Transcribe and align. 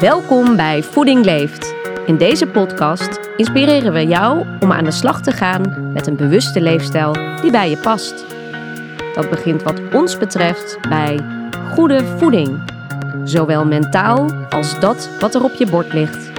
Welkom 0.00 0.56
bij 0.56 0.82
Voeding 0.82 1.24
Leeft. 1.24 1.74
In 2.06 2.16
deze 2.16 2.46
podcast 2.46 3.20
inspireren 3.36 3.92
we 3.92 4.06
jou 4.06 4.46
om 4.60 4.72
aan 4.72 4.84
de 4.84 4.90
slag 4.90 5.22
te 5.22 5.32
gaan 5.32 5.92
met 5.92 6.06
een 6.06 6.16
bewuste 6.16 6.60
leefstijl 6.60 7.12
die 7.40 7.50
bij 7.50 7.70
je 7.70 7.76
past. 7.76 8.24
Dat 9.14 9.30
begint 9.30 9.62
wat 9.62 9.80
ons 9.92 10.18
betreft 10.18 10.78
bij 10.88 11.20
goede 11.72 12.04
voeding. 12.04 12.62
Zowel 13.24 13.66
mentaal 13.66 14.30
als 14.48 14.80
dat 14.80 15.08
wat 15.18 15.34
er 15.34 15.44
op 15.44 15.54
je 15.54 15.66
bord 15.66 15.92
ligt. 15.92 16.30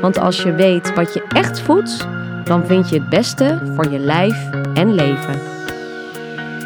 Want 0.00 0.18
als 0.18 0.42
je 0.42 0.52
weet 0.52 0.94
wat 0.94 1.14
je 1.14 1.24
echt 1.28 1.60
voedt, 1.60 2.06
dan 2.44 2.66
vind 2.66 2.88
je 2.88 2.98
het 2.98 3.08
beste 3.08 3.58
voor 3.74 3.90
je 3.90 3.98
lijf 3.98 4.50
en 4.74 4.94
leven. 4.94 5.38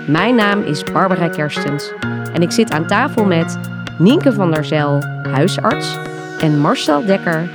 Mijn 0.07 0.35
naam 0.35 0.63
is 0.63 0.83
Barbara 0.83 1.29
Kerstens 1.29 1.93
en 2.33 2.43
ik 2.43 2.51
zit 2.51 2.73
aan 2.73 2.87
tafel 2.87 3.25
met 3.25 3.59
Nienke 3.99 4.33
van 4.33 4.51
der 4.51 4.65
Zel, 4.65 5.03
huisarts, 5.23 5.97
en 6.45 6.59
Marcel 6.59 7.05
Dekker, 7.05 7.51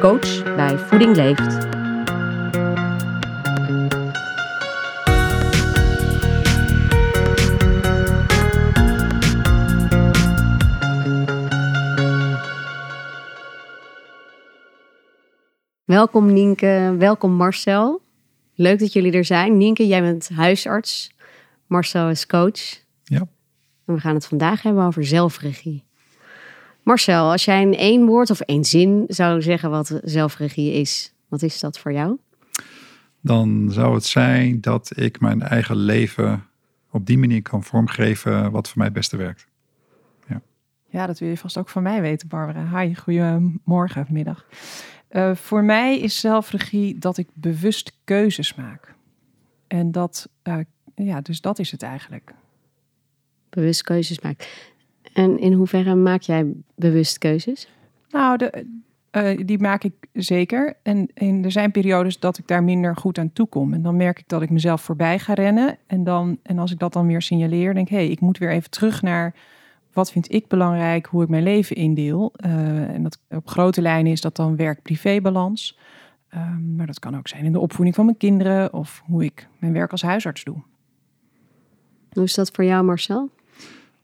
coach 0.00 0.54
bij 0.56 0.78
Voeding 0.78 1.16
Leeft. 1.16 1.58
Welkom 15.84 16.32
Nienke, 16.32 16.94
welkom 16.98 17.32
Marcel. 17.32 18.02
Leuk 18.54 18.78
dat 18.78 18.92
jullie 18.92 19.12
er 19.12 19.24
zijn. 19.24 19.56
Nienke, 19.56 19.86
jij 19.86 20.00
bent 20.00 20.28
huisarts. 20.28 21.12
Marcel 21.66 22.08
is 22.08 22.26
coach. 22.26 22.84
Ja. 23.04 23.26
En 23.86 23.94
we 23.94 24.00
gaan 24.00 24.14
het 24.14 24.26
vandaag 24.26 24.62
hebben 24.62 24.84
over 24.84 25.04
zelfregie. 25.04 25.84
Marcel, 26.82 27.30
als 27.30 27.44
jij 27.44 27.62
in 27.62 27.76
één 27.76 28.06
woord 28.06 28.30
of 28.30 28.40
één 28.40 28.64
zin 28.64 29.04
zou 29.08 29.42
zeggen 29.42 29.70
wat 29.70 30.00
zelfregie 30.04 30.72
is, 30.72 31.12
wat 31.28 31.42
is 31.42 31.60
dat 31.60 31.78
voor 31.78 31.92
jou? 31.92 32.18
Dan 33.20 33.68
zou 33.70 33.94
het 33.94 34.04
zijn 34.04 34.60
dat 34.60 34.90
ik 34.94 35.20
mijn 35.20 35.42
eigen 35.42 35.76
leven 35.76 36.46
op 36.90 37.06
die 37.06 37.18
manier 37.18 37.42
kan 37.42 37.62
vormgeven 37.62 38.50
wat 38.50 38.68
voor 38.68 38.78
mij 38.78 38.86
het 38.86 38.94
beste 38.94 39.16
werkt. 39.16 39.46
Ja, 40.28 40.40
ja 40.88 41.06
dat 41.06 41.18
wil 41.18 41.28
je 41.28 41.36
vast 41.36 41.58
ook 41.58 41.68
van 41.68 41.82
mij 41.82 42.00
weten, 42.00 42.28
Barbara. 42.28 42.80
Hi, 42.80 42.94
goedemorgen, 42.94 44.06
middag. 44.10 44.46
Uh, 45.10 45.34
voor 45.34 45.64
mij 45.64 45.98
is 45.98 46.20
zelfregie 46.20 46.98
dat 46.98 47.18
ik 47.18 47.28
bewust 47.32 47.98
keuzes 48.04 48.54
maak. 48.54 48.94
En 49.66 49.92
dat, 49.92 50.28
uh, 50.44 50.58
ja, 50.94 51.20
dus 51.20 51.40
dat 51.40 51.58
is 51.58 51.70
het 51.70 51.82
eigenlijk. 51.82 52.34
Bewust 53.48 53.82
keuzes 53.82 54.20
maken. 54.20 54.46
En 55.12 55.38
in 55.38 55.52
hoeverre 55.52 55.94
maak 55.94 56.22
jij 56.22 56.52
bewust 56.74 57.18
keuzes? 57.18 57.68
Nou, 58.10 58.36
de, 58.36 58.66
uh, 59.12 59.46
die 59.46 59.58
maak 59.58 59.84
ik 59.84 59.92
zeker. 60.12 60.76
En, 60.82 61.08
en, 61.14 61.44
er 61.44 61.52
zijn 61.52 61.70
periodes 61.70 62.18
dat 62.18 62.38
ik 62.38 62.46
daar 62.46 62.64
minder 62.64 62.96
goed 62.96 63.18
aan 63.18 63.32
toe 63.32 63.46
kom. 63.46 63.72
En 63.72 63.82
dan 63.82 63.96
merk 63.96 64.18
ik 64.18 64.28
dat 64.28 64.42
ik 64.42 64.50
mezelf 64.50 64.82
voorbij 64.82 65.18
ga 65.18 65.34
rennen. 65.34 65.78
En, 65.86 66.04
dan, 66.04 66.38
en 66.42 66.58
als 66.58 66.72
ik 66.72 66.78
dat 66.78 66.92
dan 66.92 67.06
weer 67.06 67.22
signaleer, 67.22 67.74
denk 67.74 67.86
ik... 67.86 67.92
hé, 67.92 68.02
hey, 68.02 68.08
ik 68.08 68.20
moet 68.20 68.38
weer 68.38 68.50
even 68.50 68.70
terug 68.70 69.02
naar 69.02 69.34
wat 69.92 70.12
vind 70.12 70.32
ik 70.32 70.48
belangrijk, 70.48 71.06
hoe 71.06 71.22
ik 71.22 71.28
mijn 71.28 71.42
leven 71.42 71.76
indeel. 71.76 72.32
Uh, 72.46 72.94
en 72.94 73.02
dat, 73.02 73.18
op 73.30 73.48
grote 73.48 73.82
lijnen 73.82 74.12
is 74.12 74.20
dat 74.20 74.36
dan 74.36 74.56
werk-privé-balans. 74.56 75.78
Uh, 76.34 76.56
maar 76.76 76.86
dat 76.86 76.98
kan 76.98 77.16
ook 77.16 77.28
zijn 77.28 77.44
in 77.44 77.52
de 77.52 77.58
opvoeding 77.58 77.94
van 77.94 78.04
mijn 78.04 78.16
kinderen... 78.16 78.72
of 78.72 79.02
hoe 79.06 79.24
ik 79.24 79.48
mijn 79.58 79.72
werk 79.72 79.90
als 79.90 80.02
huisarts 80.02 80.44
doe. 80.44 80.62
Hoe 82.12 82.22
is 82.24 82.34
dat 82.34 82.50
voor 82.50 82.64
jou, 82.64 82.84
Marcel? 82.84 83.30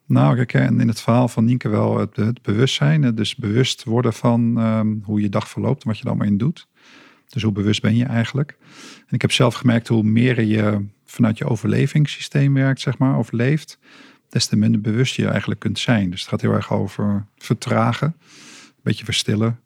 Nou, 0.09 0.37
herken 0.37 0.81
in 0.81 0.89
het 0.89 1.01
verhaal 1.01 1.29
van 1.29 1.45
Nienke 1.45 1.69
wel 1.69 1.99
het, 1.99 2.43
bewustzijn. 2.43 3.15
Dus 3.15 3.37
bewust 3.37 3.85
worden 3.85 4.13
van 4.13 4.57
um, 4.57 5.03
hoe 5.05 5.21
je 5.21 5.29
dag 5.29 5.49
verloopt 5.49 5.83
en 5.83 5.89
wat 5.89 5.99
je 5.99 6.03
er 6.03 6.09
allemaal 6.09 6.27
in 6.27 6.39
doet. 6.39 6.69
Dus 7.29 7.43
hoe 7.43 7.53
bewust 7.53 7.83
ben 7.83 7.97
je 7.97 8.05
eigenlijk? 8.05 8.57
En 9.07 9.15
ik 9.15 9.21
heb 9.21 9.33
zelf 9.33 9.55
gemerkt 9.55 9.89
hoe 9.89 10.03
meer 10.03 10.41
je 10.41 10.87
vanuit 11.05 11.39
je 11.39 11.45
overlevingssysteem 11.45 12.55
werkt, 12.55 12.81
zeg 12.81 12.99
maar, 12.99 13.19
of 13.19 13.33
leeft, 13.33 13.79
des 14.29 14.47
te 14.47 14.57
minder 14.57 14.81
bewust 14.81 15.15
je 15.15 15.29
eigenlijk 15.29 15.61
kunt 15.61 15.79
zijn. 15.79 16.11
Dus 16.11 16.21
het 16.21 16.29
gaat 16.29 16.41
heel 16.41 16.53
erg 16.53 16.73
over 16.73 17.27
vertragen, 17.37 18.17
een 18.19 18.83
beetje 18.83 19.05
verstillen 19.05 19.61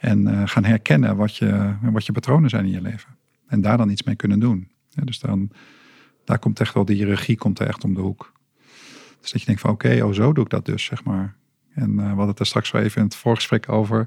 en 0.00 0.28
uh, 0.28 0.42
gaan 0.44 0.64
herkennen 0.64 1.16
wat 1.16 1.36
je, 1.36 1.74
wat 1.82 2.06
je 2.06 2.12
patronen 2.12 2.50
zijn 2.50 2.64
in 2.64 2.70
je 2.70 2.80
leven. 2.80 3.16
En 3.46 3.60
daar 3.60 3.76
dan 3.76 3.90
iets 3.90 4.02
mee 4.02 4.16
kunnen 4.16 4.40
doen. 4.40 4.68
Dus 5.04 5.18
dan, 5.18 5.50
daar 6.24 6.38
komt 6.38 6.60
echt 6.60 6.74
wel 6.74 6.84
die 6.84 7.04
regie 7.04 7.36
komt 7.36 7.58
er 7.58 7.66
echt 7.66 7.84
om 7.84 7.94
de 7.94 8.00
hoek. 8.00 8.34
Dus 9.26 9.34
dat 9.34 9.44
je 9.44 9.46
denkt 9.46 9.62
van 9.62 9.70
oké, 9.70 10.04
oh 10.04 10.12
zo 10.12 10.32
doe 10.32 10.44
ik 10.44 10.50
dat 10.50 10.64
dus, 10.64 10.84
zeg 10.84 11.04
maar. 11.04 11.34
En 11.74 11.90
uh, 11.90 11.96
we 11.96 12.02
hadden 12.02 12.26
het 12.28 12.38
er 12.38 12.46
straks 12.46 12.70
wel 12.70 12.82
even 12.82 13.00
in 13.00 13.06
het 13.06 13.16
voorgesprek 13.16 13.68
over, 13.68 14.06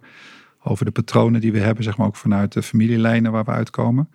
over 0.63 0.85
de 0.85 0.91
patronen 0.91 1.41
die 1.41 1.51
we 1.51 1.59
hebben, 1.59 1.83
zeg 1.83 1.97
maar, 1.97 2.07
ook 2.07 2.15
vanuit 2.15 2.53
de 2.53 2.63
familielijnen 2.63 3.31
waar 3.31 3.43
we 3.43 3.51
uitkomen. 3.51 4.09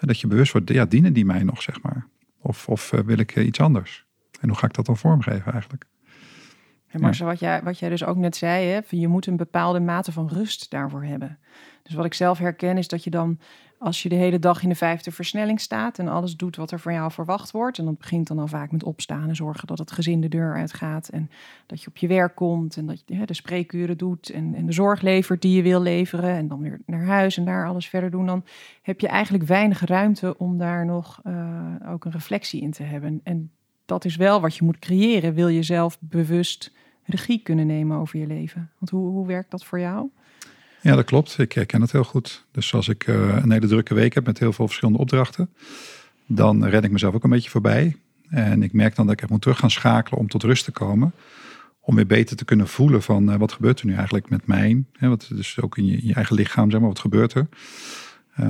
Dat 0.00 0.20
je 0.20 0.26
bewust 0.26 0.52
wordt, 0.52 0.70
ja, 0.70 0.84
dienen 0.84 1.12
die 1.12 1.24
mij 1.24 1.42
nog, 1.42 1.62
zeg 1.62 1.82
maar? 1.82 2.06
Of, 2.40 2.68
of 2.68 2.92
uh, 2.92 3.00
wil 3.00 3.18
ik 3.18 3.36
iets 3.36 3.60
anders? 3.60 4.04
En 4.40 4.48
hoe 4.48 4.58
ga 4.58 4.66
ik 4.66 4.74
dat 4.74 4.86
dan 4.86 4.96
vormgeven 4.96 5.52
eigenlijk? 5.52 5.84
En 6.94 7.00
Marcel, 7.00 7.26
ja. 7.26 7.32
wat, 7.32 7.40
jij, 7.40 7.62
wat 7.62 7.78
jij 7.78 7.88
dus 7.88 8.04
ook 8.04 8.16
net 8.16 8.36
zei, 8.36 8.66
hè, 8.66 8.80
je 8.88 9.08
moet 9.08 9.26
een 9.26 9.36
bepaalde 9.36 9.80
mate 9.80 10.12
van 10.12 10.28
rust 10.28 10.70
daarvoor 10.70 11.04
hebben. 11.04 11.38
Dus 11.82 11.94
wat 11.94 12.04
ik 12.04 12.14
zelf 12.14 12.38
herken 12.38 12.78
is 12.78 12.88
dat 12.88 13.04
je 13.04 13.10
dan 13.10 13.38
als 13.78 14.02
je 14.02 14.08
de 14.08 14.14
hele 14.14 14.38
dag 14.38 14.62
in 14.62 14.68
de 14.68 14.74
vijfde 14.74 15.10
versnelling 15.10 15.60
staat 15.60 15.98
en 15.98 16.08
alles 16.08 16.36
doet 16.36 16.56
wat 16.56 16.70
er 16.70 16.78
van 16.78 16.92
jou 16.92 17.12
verwacht 17.12 17.50
wordt. 17.50 17.78
En 17.78 17.84
dat 17.84 17.98
begint 17.98 18.26
dan 18.26 18.38
al 18.38 18.46
vaak 18.46 18.72
met 18.72 18.84
opstaan 18.84 19.28
en 19.28 19.36
zorgen 19.36 19.66
dat 19.66 19.78
het 19.78 19.92
gezin 19.92 20.20
de 20.20 20.28
deur 20.28 20.54
uitgaat. 20.54 21.08
En 21.08 21.30
dat 21.66 21.82
je 21.82 21.88
op 21.88 21.96
je 21.96 22.06
werk 22.06 22.34
komt 22.34 22.76
en 22.76 22.86
dat 22.86 23.02
je 23.06 23.26
de 23.26 23.34
spreekuren 23.34 23.98
doet 23.98 24.30
en, 24.30 24.54
en 24.54 24.66
de 24.66 24.72
zorg 24.72 25.00
levert 25.00 25.42
die 25.42 25.56
je 25.56 25.62
wil 25.62 25.80
leveren. 25.80 26.30
En 26.30 26.48
dan 26.48 26.60
weer 26.60 26.80
naar 26.86 27.04
huis 27.04 27.36
en 27.36 27.44
daar 27.44 27.66
alles 27.66 27.88
verder 27.88 28.10
doen. 28.10 28.26
Dan 28.26 28.44
heb 28.82 29.00
je 29.00 29.08
eigenlijk 29.08 29.44
weinig 29.44 29.84
ruimte 29.84 30.38
om 30.38 30.58
daar 30.58 30.86
nog 30.86 31.20
uh, 31.24 31.74
ook 31.88 32.04
een 32.04 32.12
reflectie 32.12 32.60
in 32.60 32.70
te 32.70 32.82
hebben. 32.82 33.20
En 33.22 33.50
dat 33.84 34.04
is 34.04 34.16
wel 34.16 34.40
wat 34.40 34.56
je 34.56 34.64
moet 34.64 34.78
creëren. 34.78 35.34
Wil 35.34 35.48
je 35.48 35.62
zelf 35.62 35.98
bewust 36.00 36.72
regie 37.04 37.40
kunnen 37.42 37.66
nemen 37.66 37.98
over 37.98 38.18
je 38.18 38.26
leven? 38.26 38.70
Want 38.78 38.90
hoe, 38.90 39.10
hoe 39.10 39.26
werkt 39.26 39.50
dat 39.50 39.64
voor 39.64 39.80
jou? 39.80 40.10
Ja, 40.80 40.94
dat 40.94 41.04
klopt. 41.04 41.38
Ik 41.38 41.52
herken 41.52 41.80
het 41.80 41.92
heel 41.92 42.04
goed. 42.04 42.44
Dus 42.50 42.74
als 42.74 42.88
ik 42.88 43.06
uh, 43.06 43.36
een 43.42 43.50
hele 43.50 43.66
drukke 43.66 43.94
week 43.94 44.14
heb 44.14 44.26
met 44.26 44.38
heel 44.38 44.52
veel 44.52 44.66
verschillende 44.66 45.00
opdrachten, 45.00 45.50
dan 46.26 46.64
red 46.64 46.84
ik 46.84 46.90
mezelf 46.90 47.14
ook 47.14 47.24
een 47.24 47.30
beetje 47.30 47.50
voorbij. 47.50 47.96
En 48.28 48.62
ik 48.62 48.72
merk 48.72 48.96
dan 48.96 49.06
dat 49.06 49.22
ik 49.22 49.28
moet 49.28 49.42
terug 49.42 49.58
gaan 49.58 49.70
schakelen 49.70 50.20
om 50.20 50.28
tot 50.28 50.42
rust 50.42 50.64
te 50.64 50.72
komen. 50.72 51.12
Om 51.80 51.94
weer 51.94 52.06
beter 52.06 52.36
te 52.36 52.44
kunnen 52.44 52.68
voelen 52.68 53.02
van 53.02 53.30
uh, 53.30 53.36
wat 53.36 53.52
gebeurt 53.52 53.80
er 53.80 53.86
nu 53.86 53.94
eigenlijk 53.94 54.28
met 54.28 54.46
mij. 54.46 54.84
Hè, 54.92 55.08
wat, 55.08 55.30
dus 55.34 55.60
ook 55.60 55.78
in 55.78 55.86
je, 55.86 55.96
in 55.96 56.06
je, 56.06 56.14
eigen 56.14 56.36
lichaam, 56.36 56.70
zeg 56.70 56.80
maar, 56.80 56.88
wat 56.88 56.98
gebeurt 56.98 57.34
er. 57.34 57.48
Uh, 58.40 58.46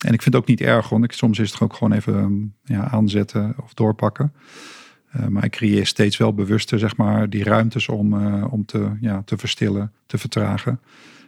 en 0.00 0.12
ik 0.12 0.22
vind 0.22 0.24
het 0.24 0.36
ook 0.36 0.46
niet 0.46 0.60
erg, 0.60 0.88
want 0.88 1.04
ik, 1.04 1.12
soms 1.12 1.38
is 1.38 1.52
het 1.52 1.60
ook 1.60 1.74
gewoon 1.74 1.92
even 1.92 2.54
ja, 2.64 2.90
aanzetten 2.90 3.54
of 3.62 3.74
doorpakken. 3.74 4.32
Uh, 5.16 5.26
maar 5.26 5.44
ik 5.44 5.50
creëer 5.50 5.86
steeds 5.86 6.16
wel 6.16 6.34
bewuster, 6.34 6.78
zeg 6.78 6.96
maar, 6.96 7.28
die 7.30 7.44
ruimtes 7.44 7.88
om, 7.88 8.34
om 8.44 8.64
te, 8.64 8.96
ja, 9.00 9.22
te 9.24 9.36
verstillen, 9.36 9.92
te 10.06 10.18
vertragen 10.18 10.80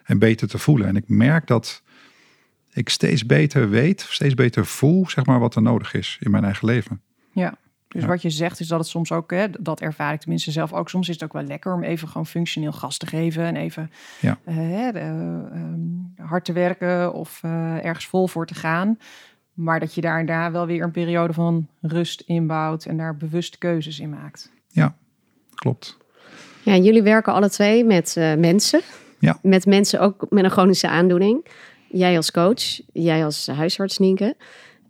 en 0.04 0.18
beter 0.18 0.48
te 0.48 0.58
voelen. 0.58 0.88
En 0.88 0.96
ik 0.96 1.08
merk 1.08 1.46
dat 1.46 1.82
ik 2.72 2.88
steeds 2.88 3.26
beter 3.26 3.70
weet, 3.70 4.06
steeds 4.08 4.34
beter 4.34 4.66
voel, 4.66 5.08
zeg 5.08 5.26
maar, 5.26 5.38
wat 5.38 5.54
er 5.54 5.62
nodig 5.62 5.94
is 5.94 6.18
in 6.20 6.30
mijn 6.30 6.44
eigen 6.44 6.66
leven. 6.66 7.00
Ja. 7.32 7.54
Dus 7.88 8.02
ja. 8.02 8.08
wat 8.08 8.22
je 8.22 8.30
zegt 8.30 8.60
is 8.60 8.68
dat 8.68 8.78
het 8.78 8.88
soms 8.88 9.12
ook, 9.12 9.30
hè, 9.30 9.46
dat 9.60 9.80
ervaar 9.80 10.12
ik 10.12 10.20
tenminste 10.20 10.50
zelf 10.50 10.72
ook. 10.72 10.88
Soms 10.88 11.08
is 11.08 11.14
het 11.14 11.24
ook 11.24 11.32
wel 11.32 11.42
lekker 11.42 11.74
om 11.74 11.82
even 11.82 12.08
gewoon 12.08 12.26
functioneel 12.26 12.72
gas 12.72 12.96
te 12.96 13.06
geven 13.06 13.44
en 13.44 13.56
even 13.56 13.90
ja. 14.20 14.38
uh, 14.48 14.88
uh, 14.88 15.22
hard 16.16 16.44
te 16.44 16.52
werken 16.52 17.12
of 17.12 17.40
ergens 17.82 18.06
vol 18.06 18.28
voor 18.28 18.46
te 18.46 18.54
gaan. 18.54 18.98
Maar 19.52 19.80
dat 19.80 19.94
je 19.94 20.00
daar 20.00 20.18
en 20.18 20.26
daar 20.26 20.52
wel 20.52 20.66
weer 20.66 20.82
een 20.82 20.90
periode 20.90 21.32
van 21.32 21.68
rust 21.80 22.20
inbouwt 22.20 22.84
en 22.84 22.96
daar 22.96 23.16
bewust 23.16 23.58
keuzes 23.58 24.00
in 24.00 24.10
maakt. 24.10 24.50
Ja, 24.68 24.94
klopt. 25.54 25.96
Ja, 26.62 26.76
jullie 26.76 27.02
werken 27.02 27.32
alle 27.32 27.50
twee 27.50 27.84
met 27.84 28.16
mensen. 28.38 28.80
Ja. 29.18 29.38
Met 29.42 29.66
mensen 29.66 30.00
ook 30.00 30.26
met 30.30 30.44
een 30.44 30.50
chronische 30.50 30.88
aandoening. 30.88 31.46
Jij 31.88 32.16
als 32.16 32.30
coach, 32.30 32.80
jij 32.92 33.24
als 33.24 33.46
huisarts, 33.46 33.98
Nienke. 33.98 34.36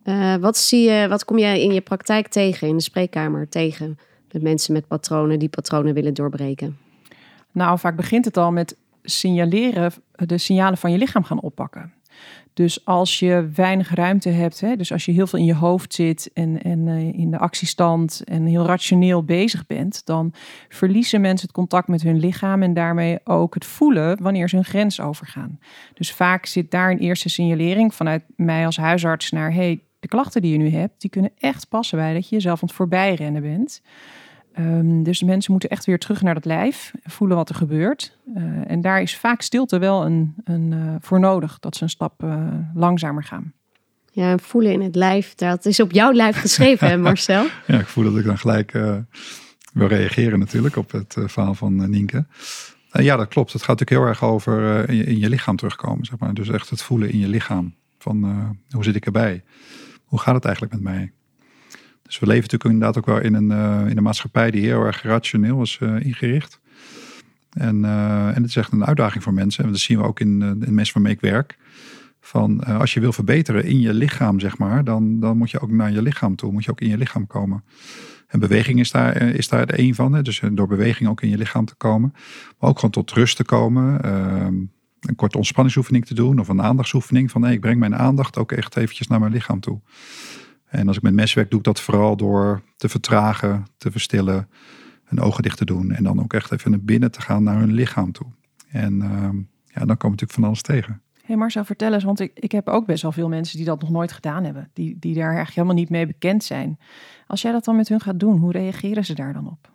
Uh, 0.05 0.37
wat, 0.37 0.56
zie 0.56 0.91
je, 0.91 1.08
wat 1.08 1.25
kom 1.25 1.38
jij 1.38 1.62
in 1.62 1.73
je 1.73 1.81
praktijk 1.81 2.29
tegen, 2.29 2.69
in 2.69 2.76
de 2.76 2.82
spreekkamer 2.82 3.49
tegen? 3.49 3.99
Met 4.32 4.43
mensen 4.43 4.73
met 4.73 4.87
patronen 4.87 5.38
die 5.38 5.49
patronen 5.49 5.94
willen 5.94 6.15
doorbreken? 6.15 6.79
Nou, 7.53 7.79
vaak 7.79 7.97
begint 7.97 8.25
het 8.25 8.37
al 8.37 8.53
met 8.53 8.76
signaleren, 9.03 9.93
de 10.12 10.38
signalen 10.38 10.79
van 10.79 10.93
je 10.93 10.99
lichaam 10.99 11.25
gaan 11.25 11.41
oppakken. 11.41 11.93
Dus 12.55 12.85
als 12.85 13.19
je 13.19 13.50
weinig 13.55 13.94
ruimte 13.94 14.29
hebt, 14.29 14.61
hè, 14.61 14.76
dus 14.76 14.93
als 14.93 15.05
je 15.05 15.12
heel 15.12 15.26
veel 15.26 15.38
in 15.38 15.44
je 15.44 15.55
hoofd 15.55 15.94
zit 15.94 16.31
en, 16.35 16.62
en 16.62 16.87
uh, 16.87 17.12
in 17.12 17.31
de 17.31 17.38
actiestand 17.38 18.23
en 18.25 18.47
heel 18.47 18.67
rationeel 18.67 19.25
bezig 19.25 19.67
bent, 19.67 20.06
dan 20.06 20.32
verliezen 20.69 21.20
mensen 21.20 21.47
het 21.47 21.56
contact 21.56 21.88
met 21.88 22.03
hun 22.03 22.19
lichaam 22.19 22.62
en 22.62 22.75
daarmee 22.75 23.19
ook 23.25 23.55
het 23.55 23.64
voelen 23.64 24.23
wanneer 24.23 24.49
ze 24.49 24.56
een 24.56 24.64
grens 24.64 25.00
overgaan. 25.00 25.59
Dus 25.94 26.12
vaak 26.12 26.47
zit 26.47 26.70
daar 26.70 26.91
een 26.91 26.99
eerste 26.99 27.29
signalering 27.29 27.94
vanuit 27.94 28.25
mij 28.37 28.67
als 28.67 28.76
huisarts 28.76 29.31
naar, 29.31 29.53
hey, 29.53 29.82
de 30.00 30.08
klachten 30.08 30.43
die 30.43 30.53
je 30.53 30.58
nu 30.58 30.69
hebt, 30.69 31.00
die 31.00 31.11
kunnen 31.11 31.32
echt 31.38 31.69
passen 31.69 31.99
bij 31.99 32.15
dat 32.15 32.29
je 32.29 32.35
jezelf 32.35 32.62
aan 32.62 32.69
het 32.69 32.76
voorbijrennen 32.76 33.43
bent. 33.43 33.82
Ehm, 34.52 35.02
dus 35.02 35.22
mensen 35.22 35.50
moeten 35.52 35.70
echt 35.70 35.84
weer 35.84 35.99
terug 35.99 36.22
naar 36.22 36.34
het 36.34 36.44
lijf, 36.44 36.93
voelen 37.02 37.37
wat 37.37 37.49
er 37.49 37.54
gebeurt. 37.54 38.19
Uh, 38.37 38.43
en 38.70 38.81
daar 38.81 39.02
is 39.02 39.16
vaak 39.16 39.43
stilte 39.43 39.78
wel 39.78 40.04
een, 40.04 40.34
een, 40.44 40.72
uh, 40.72 40.94
voor 41.00 41.20
nodig, 41.20 41.58
dat 41.58 41.76
ze 41.76 41.82
een 41.82 41.88
stap 41.88 42.22
uh, 42.22 42.46
langzamer 42.75 43.25
gaan. 43.25 43.52
Ja, 44.10 44.38
voelen 44.38 44.72
in 44.72 44.81
het 44.81 44.94
lijf, 44.94 45.34
dat 45.34 45.66
is 45.66 45.81
op 45.81 45.93
jouw 45.93 46.12
lijf 46.12 46.40
geschreven, 46.40 46.88
hè 46.88 46.96
Marcel? 47.08 47.46
ja, 47.66 47.78
ik 47.78 47.87
voel 47.87 48.04
dat 48.04 48.16
ik 48.16 48.25
dan 48.25 48.38
gelijk 48.38 48.72
wil 49.72 49.87
reageren 49.87 50.38
natuurlijk 50.38 50.76
op 50.76 50.90
het 50.90 51.16
verhaal 51.19 51.55
van 51.55 51.90
Nienke. 51.90 52.26
ja, 52.93 53.16
dat 53.16 53.28
klopt. 53.28 53.52
Het 53.52 53.62
gaat 53.62 53.78
natuurlijk 53.78 54.00
heel 54.00 54.08
erg 54.08 54.32
over 54.32 54.88
in 54.88 54.96
je, 54.96 55.05
in, 55.05 55.19
je, 55.19 55.28
lichaam 55.28 55.56
terugkomen, 55.56 56.05
zeg 56.05 56.19
maar. 56.19 56.34
Dus 56.34 56.48
echt 56.48 56.70
het 56.70 56.82
voelen 56.82 57.10
in 57.10 57.19
je 57.19 57.28
lichaam. 57.28 57.75
Van 57.98 58.25
hoe 58.70 58.84
zit 58.84 58.96
ik 58.96 59.06
erbij? 59.06 59.44
Hoe 60.05 60.20
gaat 60.20 60.34
het 60.34 60.44
eigenlijk 60.44 60.75
met 60.75 60.82
mij? 60.82 61.12
Dus 62.12 62.20
we 62.20 62.26
leven 62.26 62.43
natuurlijk 62.43 62.73
inderdaad 62.73 62.99
ook 62.99 63.06
wel 63.06 63.25
in 63.25 63.35
een, 63.35 63.50
uh, 63.50 63.91
in 63.91 63.97
een 63.97 64.03
maatschappij 64.03 64.50
die 64.50 64.62
heel 64.62 64.85
erg 64.85 65.03
rationeel 65.03 65.62
is 65.62 65.79
uh, 65.82 66.05
ingericht. 66.05 66.61
En, 67.50 67.79
uh, 67.85 68.26
en 68.26 68.35
het 68.35 68.44
is 68.44 68.56
echt 68.56 68.73
een 68.73 68.85
uitdaging 68.85 69.23
voor 69.23 69.32
mensen. 69.32 69.64
En 69.64 69.70
dat 69.70 69.79
zien 69.79 69.99
we 69.99 70.05
ook 70.05 70.20
in, 70.20 70.43
in 70.64 70.75
mensen 70.75 70.94
waarmee 70.94 71.12
ik 71.12 71.20
werk. 71.20 71.59
Van 72.20 72.64
als 72.64 72.94
je 72.94 73.00
wil 73.00 73.12
verbeteren 73.12 73.64
in 73.64 73.81
je 73.81 73.94
lichaam, 73.94 74.41
zeg 74.41 74.59
maar, 74.59 74.85
dan, 74.85 75.20
dan 75.20 75.37
moet 75.37 75.50
je 75.50 75.61
ook 75.61 75.70
naar 75.70 75.93
je 75.93 76.03
lichaam 76.03 76.37
toe. 76.37 76.53
Moet 76.53 76.64
je 76.64 76.70
ook 76.70 76.81
in 76.81 76.88
je 76.88 76.99
lichaam 76.99 77.26
komen. 77.26 77.64
En 78.26 78.41
beweging 78.41 78.81
is 78.81 78.91
daar, 78.91 79.17
is 79.17 79.49
daar 79.49 79.67
de 79.67 79.79
een 79.79 79.94
van. 79.94 80.12
Hè? 80.12 80.23
Dus 80.23 80.43
door 80.53 80.69
beweging 80.69 81.08
ook 81.08 81.23
in 81.23 81.29
je 81.29 81.38
lichaam 81.38 81.65
te 81.65 81.75
komen. 81.75 82.12
Maar 82.58 82.70
ook 82.70 82.76
gewoon 82.76 82.91
tot 82.91 83.12
rust 83.12 83.37
te 83.37 83.44
komen. 83.44 84.03
Ehm, 84.03 84.55
een 85.00 85.17
korte 85.17 85.37
ontspanningsoefening 85.37 86.06
te 86.06 86.15
doen. 86.15 86.38
Of 86.38 86.49
een 86.49 86.62
aandachtsoefening. 86.62 87.31
Van 87.31 87.43
hey, 87.43 87.53
ik 87.53 87.61
breng 87.61 87.79
mijn 87.79 87.97
aandacht 87.97 88.38
ook 88.38 88.53
echt 88.53 88.76
eventjes 88.76 89.06
naar 89.06 89.20
mijn 89.20 89.32
lichaam 89.32 89.61
toe. 89.61 89.81
En 90.72 90.88
als 90.88 90.96
ik 90.96 91.02
met 91.02 91.14
mensen 91.14 91.36
werk, 91.38 91.50
doe 91.50 91.58
ik 91.58 91.64
dat 91.64 91.80
vooral 91.80 92.16
door 92.16 92.62
te 92.76 92.88
vertragen, 92.88 93.66
te 93.76 93.90
verstillen, 93.90 94.48
hun 95.04 95.20
ogen 95.20 95.42
dicht 95.42 95.56
te 95.56 95.64
doen. 95.64 95.92
En 95.92 96.04
dan 96.04 96.22
ook 96.22 96.32
echt 96.32 96.52
even 96.52 96.70
naar 96.70 96.80
binnen 96.80 97.10
te 97.10 97.20
gaan 97.20 97.42
naar 97.42 97.58
hun 97.58 97.72
lichaam 97.72 98.12
toe. 98.12 98.26
En 98.69 98.94
uh, 98.94 99.08
ja, 99.66 99.84
dan 99.84 99.96
komen 99.96 99.98
we 99.98 100.08
natuurlijk 100.08 100.32
van 100.32 100.44
alles 100.44 100.62
tegen. 100.62 101.02
Hey 101.24 101.36
Marcel, 101.36 101.64
vertel 101.64 101.92
eens, 101.92 102.04
want 102.04 102.20
ik, 102.20 102.30
ik 102.34 102.52
heb 102.52 102.69
ook 102.69 102.86
best 102.86 103.02
wel 103.02 103.12
veel 103.12 103.28
mensen 103.28 103.56
die 103.56 103.66
dat 103.66 103.80
nog 103.80 103.90
nooit 103.90 104.12
gedaan 104.12 104.44
hebben. 104.44 104.70
Die, 104.72 104.96
die 104.98 105.14
daar 105.14 105.24
eigenlijk 105.24 105.54
helemaal 105.54 105.76
niet 105.76 105.90
mee 105.90 106.06
bekend 106.06 106.44
zijn. 106.44 106.78
Als 107.26 107.42
jij 107.42 107.52
dat 107.52 107.64
dan 107.64 107.76
met 107.76 107.88
hun 107.88 108.00
gaat 108.00 108.20
doen, 108.20 108.38
hoe 108.38 108.52
reageren 108.52 109.04
ze 109.04 109.14
daar 109.14 109.32
dan 109.32 109.46
op? 109.46 109.70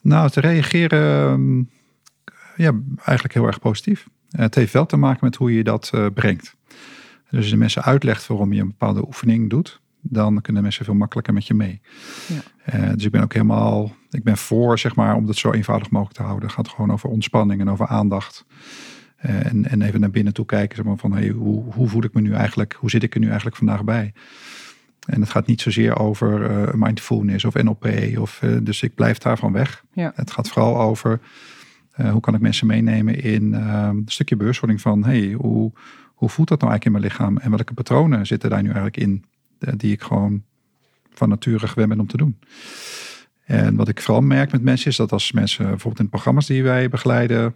Nou, 0.00 0.28
ze 0.28 0.40
reageren 0.40 1.30
ehm, 1.30 1.58
ja, 2.56 2.80
eigenlijk 2.96 3.34
heel 3.34 3.46
erg 3.46 3.58
positief. 3.58 4.08
Het 4.30 4.54
heeft 4.54 4.72
wel 4.72 4.86
te 4.86 4.96
maken 4.96 5.24
met 5.24 5.36
hoe 5.36 5.54
je 5.54 5.64
dat 5.64 5.90
uh, 5.94 6.06
brengt. 6.14 6.56
Dus 7.30 7.38
als 7.38 7.48
je 7.48 7.56
mensen 7.56 7.82
uitlegt 7.82 8.26
waarom 8.26 8.52
je 8.52 8.60
een 8.60 8.68
bepaalde 8.68 9.06
oefening 9.06 9.50
doet, 9.50 9.82
dan 10.10 10.40
kunnen 10.40 10.62
mensen 10.62 10.84
veel 10.84 10.94
makkelijker 10.94 11.34
met 11.34 11.46
je 11.46 11.54
mee. 11.54 11.80
Ja. 12.28 12.74
Uh, 12.74 12.92
dus 12.94 13.04
ik 13.04 13.10
ben 13.10 13.22
ook 13.22 13.32
helemaal, 13.32 13.92
ik 14.10 14.22
ben 14.22 14.36
voor 14.36 14.78
zeg 14.78 14.94
maar 14.94 15.14
om 15.14 15.26
het 15.26 15.36
zo 15.36 15.52
eenvoudig 15.52 15.90
mogelijk 15.90 16.16
te 16.16 16.22
houden. 16.22 16.44
Het 16.46 16.56
gaat 16.56 16.68
gewoon 16.68 16.92
over 16.92 17.08
ontspanning 17.08 17.60
en 17.60 17.70
over 17.70 17.86
aandacht. 17.86 18.44
Uh, 19.26 19.46
en, 19.46 19.70
en 19.70 19.82
even 19.82 20.00
naar 20.00 20.10
binnen 20.10 20.32
toe 20.32 20.46
kijken 20.46 20.76
zeg 20.76 20.84
maar, 20.84 20.96
van 20.96 21.12
hey, 21.12 21.28
hoe, 21.28 21.72
hoe 21.72 21.88
voel 21.88 22.04
ik 22.04 22.14
me 22.14 22.20
nu 22.20 22.32
eigenlijk, 22.32 22.76
hoe 22.78 22.90
zit 22.90 23.02
ik 23.02 23.14
er 23.14 23.20
nu 23.20 23.26
eigenlijk 23.26 23.56
vandaag 23.56 23.84
bij? 23.84 24.12
En 25.06 25.20
het 25.20 25.30
gaat 25.30 25.46
niet 25.46 25.60
zozeer 25.60 25.98
over 25.98 26.50
uh, 26.50 26.72
mindfulness 26.74 27.44
of 27.44 27.54
NLP. 27.54 27.86
Of, 28.18 28.42
dus 28.62 28.82
ik 28.82 28.94
blijf 28.94 29.18
daarvan 29.18 29.52
weg. 29.52 29.84
Ja. 29.92 30.12
Het 30.14 30.30
gaat 30.30 30.48
vooral 30.48 30.80
over 30.80 31.20
hoe 32.10 32.20
kan 32.20 32.34
ik 32.34 32.40
mensen 32.40 32.66
meenemen 32.66 33.22
in 33.22 33.52
een 33.52 34.02
stukje 34.06 34.36
bewustwording 34.36 34.80
van 34.80 35.04
hey, 35.04 35.32
hoe, 35.32 35.72
hoe 36.14 36.28
voelt 36.28 36.48
dat 36.48 36.60
nou 36.60 36.70
eigenlijk 36.70 36.84
in 36.84 36.92
mijn 36.92 37.04
lichaam? 37.04 37.36
En 37.36 37.50
welke 37.50 37.74
patronen 37.74 38.26
zitten 38.26 38.50
daar 38.50 38.62
nu 38.62 38.66
eigenlijk 38.66 38.96
in? 38.96 39.24
Eh, 39.64 39.72
die 39.76 39.92
ik 39.92 40.02
gewoon 40.02 40.42
van 41.12 41.28
nature 41.28 41.68
gewend 41.68 41.88
ben 41.88 42.00
om 42.00 42.06
te 42.06 42.16
doen. 42.16 42.38
En 43.44 43.76
wat 43.76 43.88
ik 43.88 44.00
vooral 44.00 44.22
merk 44.22 44.52
met 44.52 44.62
mensen 44.62 44.90
is 44.90 44.96
dat 44.96 45.12
als 45.12 45.32
mensen 45.32 45.64
bijvoorbeeld 45.64 46.00
in 46.00 46.08
programma's 46.08 46.46
die 46.46 46.62
wij 46.62 46.88
begeleiden, 46.88 47.54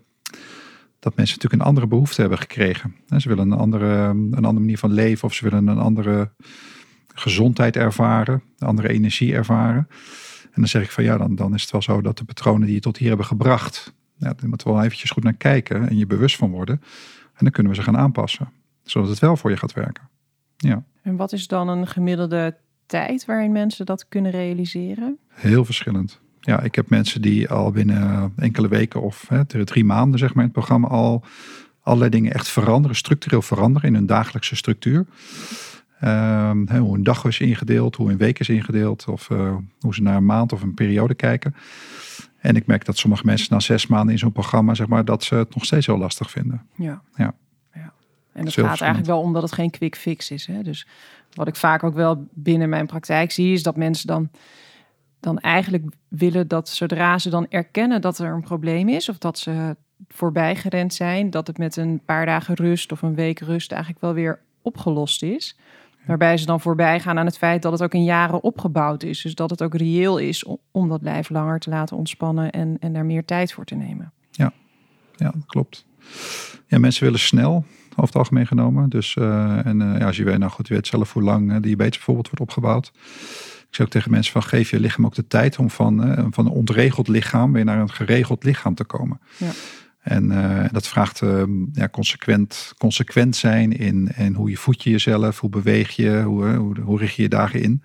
dat 0.99 1.16
mensen 1.16 1.34
natuurlijk 1.37 1.62
een 1.62 1.69
andere 1.69 1.87
behoefte 1.87 2.20
hebben 2.20 2.38
gekregen. 2.38 2.94
Ze 3.16 3.28
willen 3.28 3.50
een 3.50 3.58
andere, 3.58 3.87
een 4.08 4.34
andere 4.34 4.58
manier 4.58 4.78
van 4.78 4.93
leven 4.93 5.25
of 5.28 5.34
ze 5.34 5.44
willen 5.44 5.66
een 5.66 5.78
andere 5.78 6.31
gezondheid 7.14 7.76
ervaren, 7.76 8.43
een 8.58 8.69
andere 8.69 8.88
energie 8.88 9.34
ervaren. 9.34 9.88
En 10.44 10.55
dan 10.55 10.69
zeg 10.69 10.82
ik 10.82 10.90
van 10.90 11.05
ja, 11.05 11.16
dan, 11.16 11.34
dan 11.34 11.55
is 11.55 11.62
het 11.62 11.70
wel 11.70 11.82
zo 11.82 12.00
dat 12.00 12.19
de 12.19 12.25
patronen 12.25 12.66
die 12.66 12.75
je 12.75 12.81
tot 12.81 12.96
hier 12.96 13.08
hebben 13.08 13.26
gebracht, 13.26 13.94
ja, 14.16 14.32
daar 14.32 14.49
moeten 14.49 14.66
we 14.66 14.72
wel 14.72 14.82
eventjes 14.82 15.10
goed 15.10 15.22
naar 15.22 15.32
kijken 15.32 15.88
en 15.88 15.99
je 15.99 16.06
bewust 16.06 16.37
van 16.37 16.50
worden. 16.50 16.81
En 17.34 17.44
dan 17.44 17.50
kunnen 17.50 17.72
we 17.72 17.78
ze 17.78 17.84
gaan 17.84 17.96
aanpassen, 17.96 18.50
zodat 18.82 19.08
het 19.08 19.19
wel 19.19 19.37
voor 19.37 19.50
je 19.50 19.56
gaat 19.56 19.72
werken. 19.72 20.08
Ja. 20.58 20.84
En 21.02 21.16
wat 21.16 21.32
is 21.32 21.46
dan 21.46 21.69
een 21.69 21.87
gemiddelde 21.87 22.56
tijd 22.87 23.25
waarin 23.25 23.52
mensen 23.52 23.87
dat 23.87 24.08
kunnen 24.08 24.31
realiseren? 24.31 25.19
Heel 25.28 25.64
verschillend. 25.64 26.20
Ja, 26.40 26.60
ik 26.60 26.75
heb 26.75 26.88
mensen 26.88 27.22
die 27.22 27.49
al 27.49 27.70
binnen 27.70 28.32
enkele 28.37 28.69
weken 28.69 29.02
of 29.02 29.28
hè, 29.28 29.44
drie 29.46 29.84
maanden, 29.84 30.19
zeg 30.19 30.28
maar, 30.28 30.44
in 30.44 30.50
het 30.50 30.58
programma 30.58 30.88
al 30.88 31.25
allerlei 31.82 32.10
dingen 32.10 32.32
echt 32.32 32.49
veranderen, 32.49 32.96
structureel 32.96 33.43
veranderen 33.43 33.88
in 33.88 33.94
hun 33.94 34.06
dagelijkse 34.06 34.56
structuur. 34.56 35.06
Um, 36.05 36.69
hoe 36.69 36.96
een 36.96 37.02
dag 37.02 37.25
is 37.25 37.40
ingedeeld, 37.40 37.96
hoe 37.96 38.10
een 38.10 38.16
week 38.16 38.38
is 38.38 38.49
ingedeeld, 38.49 39.08
of 39.08 39.31
uh, 39.31 39.56
hoe 39.81 39.94
ze 39.94 40.02
naar 40.02 40.16
een 40.16 40.25
maand 40.25 40.52
of 40.52 40.62
een 40.62 40.75
periode 40.75 41.14
kijken. 41.14 41.55
En 42.38 42.56
ik 42.56 42.66
merk 42.66 42.84
dat 42.84 42.99
sommige 42.99 43.26
mensen 43.26 43.46
na 43.50 43.60
zes 43.60 43.87
maanden 43.87 44.12
in 44.12 44.19
zo'n 44.19 44.32
programma, 44.32 44.75
zeg 44.75 44.87
maar, 44.87 45.05
dat 45.05 45.25
ze 45.25 45.34
het 45.34 45.55
nog 45.55 45.64
steeds 45.64 45.87
heel 45.87 45.99
lastig 45.99 46.31
vinden. 46.31 46.66
Ja. 46.76 47.02
ja. 47.14 47.34
En 48.38 48.44
het 48.44 48.55
gaat 48.55 48.81
eigenlijk 48.81 49.06
wel 49.06 49.20
om 49.20 49.32
dat 49.32 49.43
het 49.43 49.52
geen 49.52 49.70
quick 49.70 49.96
fix 49.96 50.31
is. 50.31 50.46
Hè? 50.46 50.62
Dus 50.62 50.87
wat 51.32 51.49
ik 51.49 51.56
vaak 51.56 51.82
ook 51.82 51.94
wel 51.94 52.26
binnen 52.31 52.69
mijn 52.69 52.87
praktijk 52.87 53.31
zie, 53.31 53.52
is 53.52 53.62
dat 53.62 53.76
mensen 53.76 54.06
dan, 54.06 54.31
dan 55.20 55.38
eigenlijk 55.38 55.85
willen 56.08 56.49
dat 56.49 56.69
zodra 56.69 57.19
ze 57.19 57.31
dan 57.31 57.46
erkennen 57.49 58.00
dat 58.00 58.19
er 58.19 58.32
een 58.32 58.43
probleem 58.43 58.88
is, 58.88 59.08
of 59.08 59.19
dat 59.19 59.38
ze 59.38 59.76
voorbij 60.08 60.56
gerend 60.56 60.94
zijn, 60.94 61.31
dat 61.31 61.46
het 61.46 61.58
met 61.58 61.76
een 61.76 62.00
paar 62.05 62.26
dagen 62.26 62.55
rust 62.55 62.93
of 62.93 63.02
een 63.02 63.14
week 63.14 63.38
rust 63.38 63.73
eigenlijk 63.73 64.02
wel 64.02 64.12
weer 64.12 64.41
opgelost 64.62 65.23
is. 65.23 65.56
Waarbij 66.06 66.37
ze 66.37 66.46
dan 66.46 66.61
voorbij 66.61 67.00
gaan 67.00 67.19
aan 67.19 67.26
het 67.26 67.38
feit 67.38 67.62
dat 67.62 67.73
het 67.73 67.82
ook 67.82 67.94
in 67.94 68.05
jaren 68.05 68.43
opgebouwd 68.43 69.02
is. 69.02 69.23
Dus 69.23 69.34
dat 69.34 69.50
het 69.50 69.62
ook 69.62 69.75
reëel 69.75 70.19
is 70.19 70.44
om, 70.44 70.58
om 70.70 70.88
dat 70.88 71.02
lijf 71.02 71.29
langer 71.31 71.58
te 71.58 71.70
laten 71.70 71.96
ontspannen 71.96 72.50
en, 72.50 72.76
en 72.81 72.93
daar 72.93 73.05
meer 73.05 73.25
tijd 73.25 73.52
voor 73.52 73.64
te 73.64 73.75
nemen. 73.75 74.12
Ja, 74.31 74.52
ja 75.17 75.31
dat 75.31 75.46
klopt. 75.46 75.87
Ja, 76.66 76.78
mensen 76.78 77.05
willen 77.05 77.19
snel 77.19 77.64
over 77.90 78.02
het 78.02 78.16
algemeen 78.16 78.46
genomen. 78.46 78.88
Dus, 78.88 79.16
uh, 79.19 79.66
en 79.66 79.81
uh, 79.81 79.99
ja, 79.99 80.06
als 80.06 80.16
je 80.16 80.25
weet, 80.25 80.38
nou 80.38 80.50
goed, 80.50 80.69
je 80.69 80.75
weet 80.75 80.87
zelf 80.87 81.12
hoe 81.12 81.22
lang 81.22 81.50
uh, 81.50 81.56
diabetes 81.60 81.96
bijvoorbeeld 81.96 82.26
wordt 82.26 82.40
opgebouwd. 82.40 82.93
Ik 83.69 83.75
zeg 83.75 83.87
ook 83.87 83.93
tegen 83.93 84.10
mensen 84.10 84.32
van 84.32 84.43
geef 84.43 84.70
je 84.70 84.81
lichaam 84.81 85.05
ook 85.05 85.14
de 85.14 85.26
tijd 85.26 85.58
om 85.58 85.70
van, 85.70 86.27
van 86.31 86.46
een 86.46 86.53
ontregeld 86.53 87.08
lichaam 87.08 87.53
weer 87.53 87.65
naar 87.65 87.81
een 87.81 87.91
geregeld 87.91 88.44
lichaam 88.44 88.74
te 88.74 88.84
komen. 88.84 89.20
Ja. 89.36 89.50
En 89.98 90.29
dat 90.72 90.88
vraagt 90.88 91.22
ja, 91.72 91.88
consequent, 91.88 92.72
consequent 92.79 93.36
zijn 93.36 93.72
in, 93.72 94.08
in 94.17 94.34
hoe 94.34 94.50
je 94.50 94.56
voed 94.56 94.82
je 94.82 94.91
jezelf, 94.91 95.41
hoe 95.41 95.50
beweeg 95.50 95.91
je, 95.91 96.22
hoe, 96.22 96.46
hoe, 96.46 96.81
hoe 96.81 96.98
richt 96.98 97.15
je 97.15 97.22
je 97.22 97.29
dagen 97.29 97.62
in. 97.62 97.82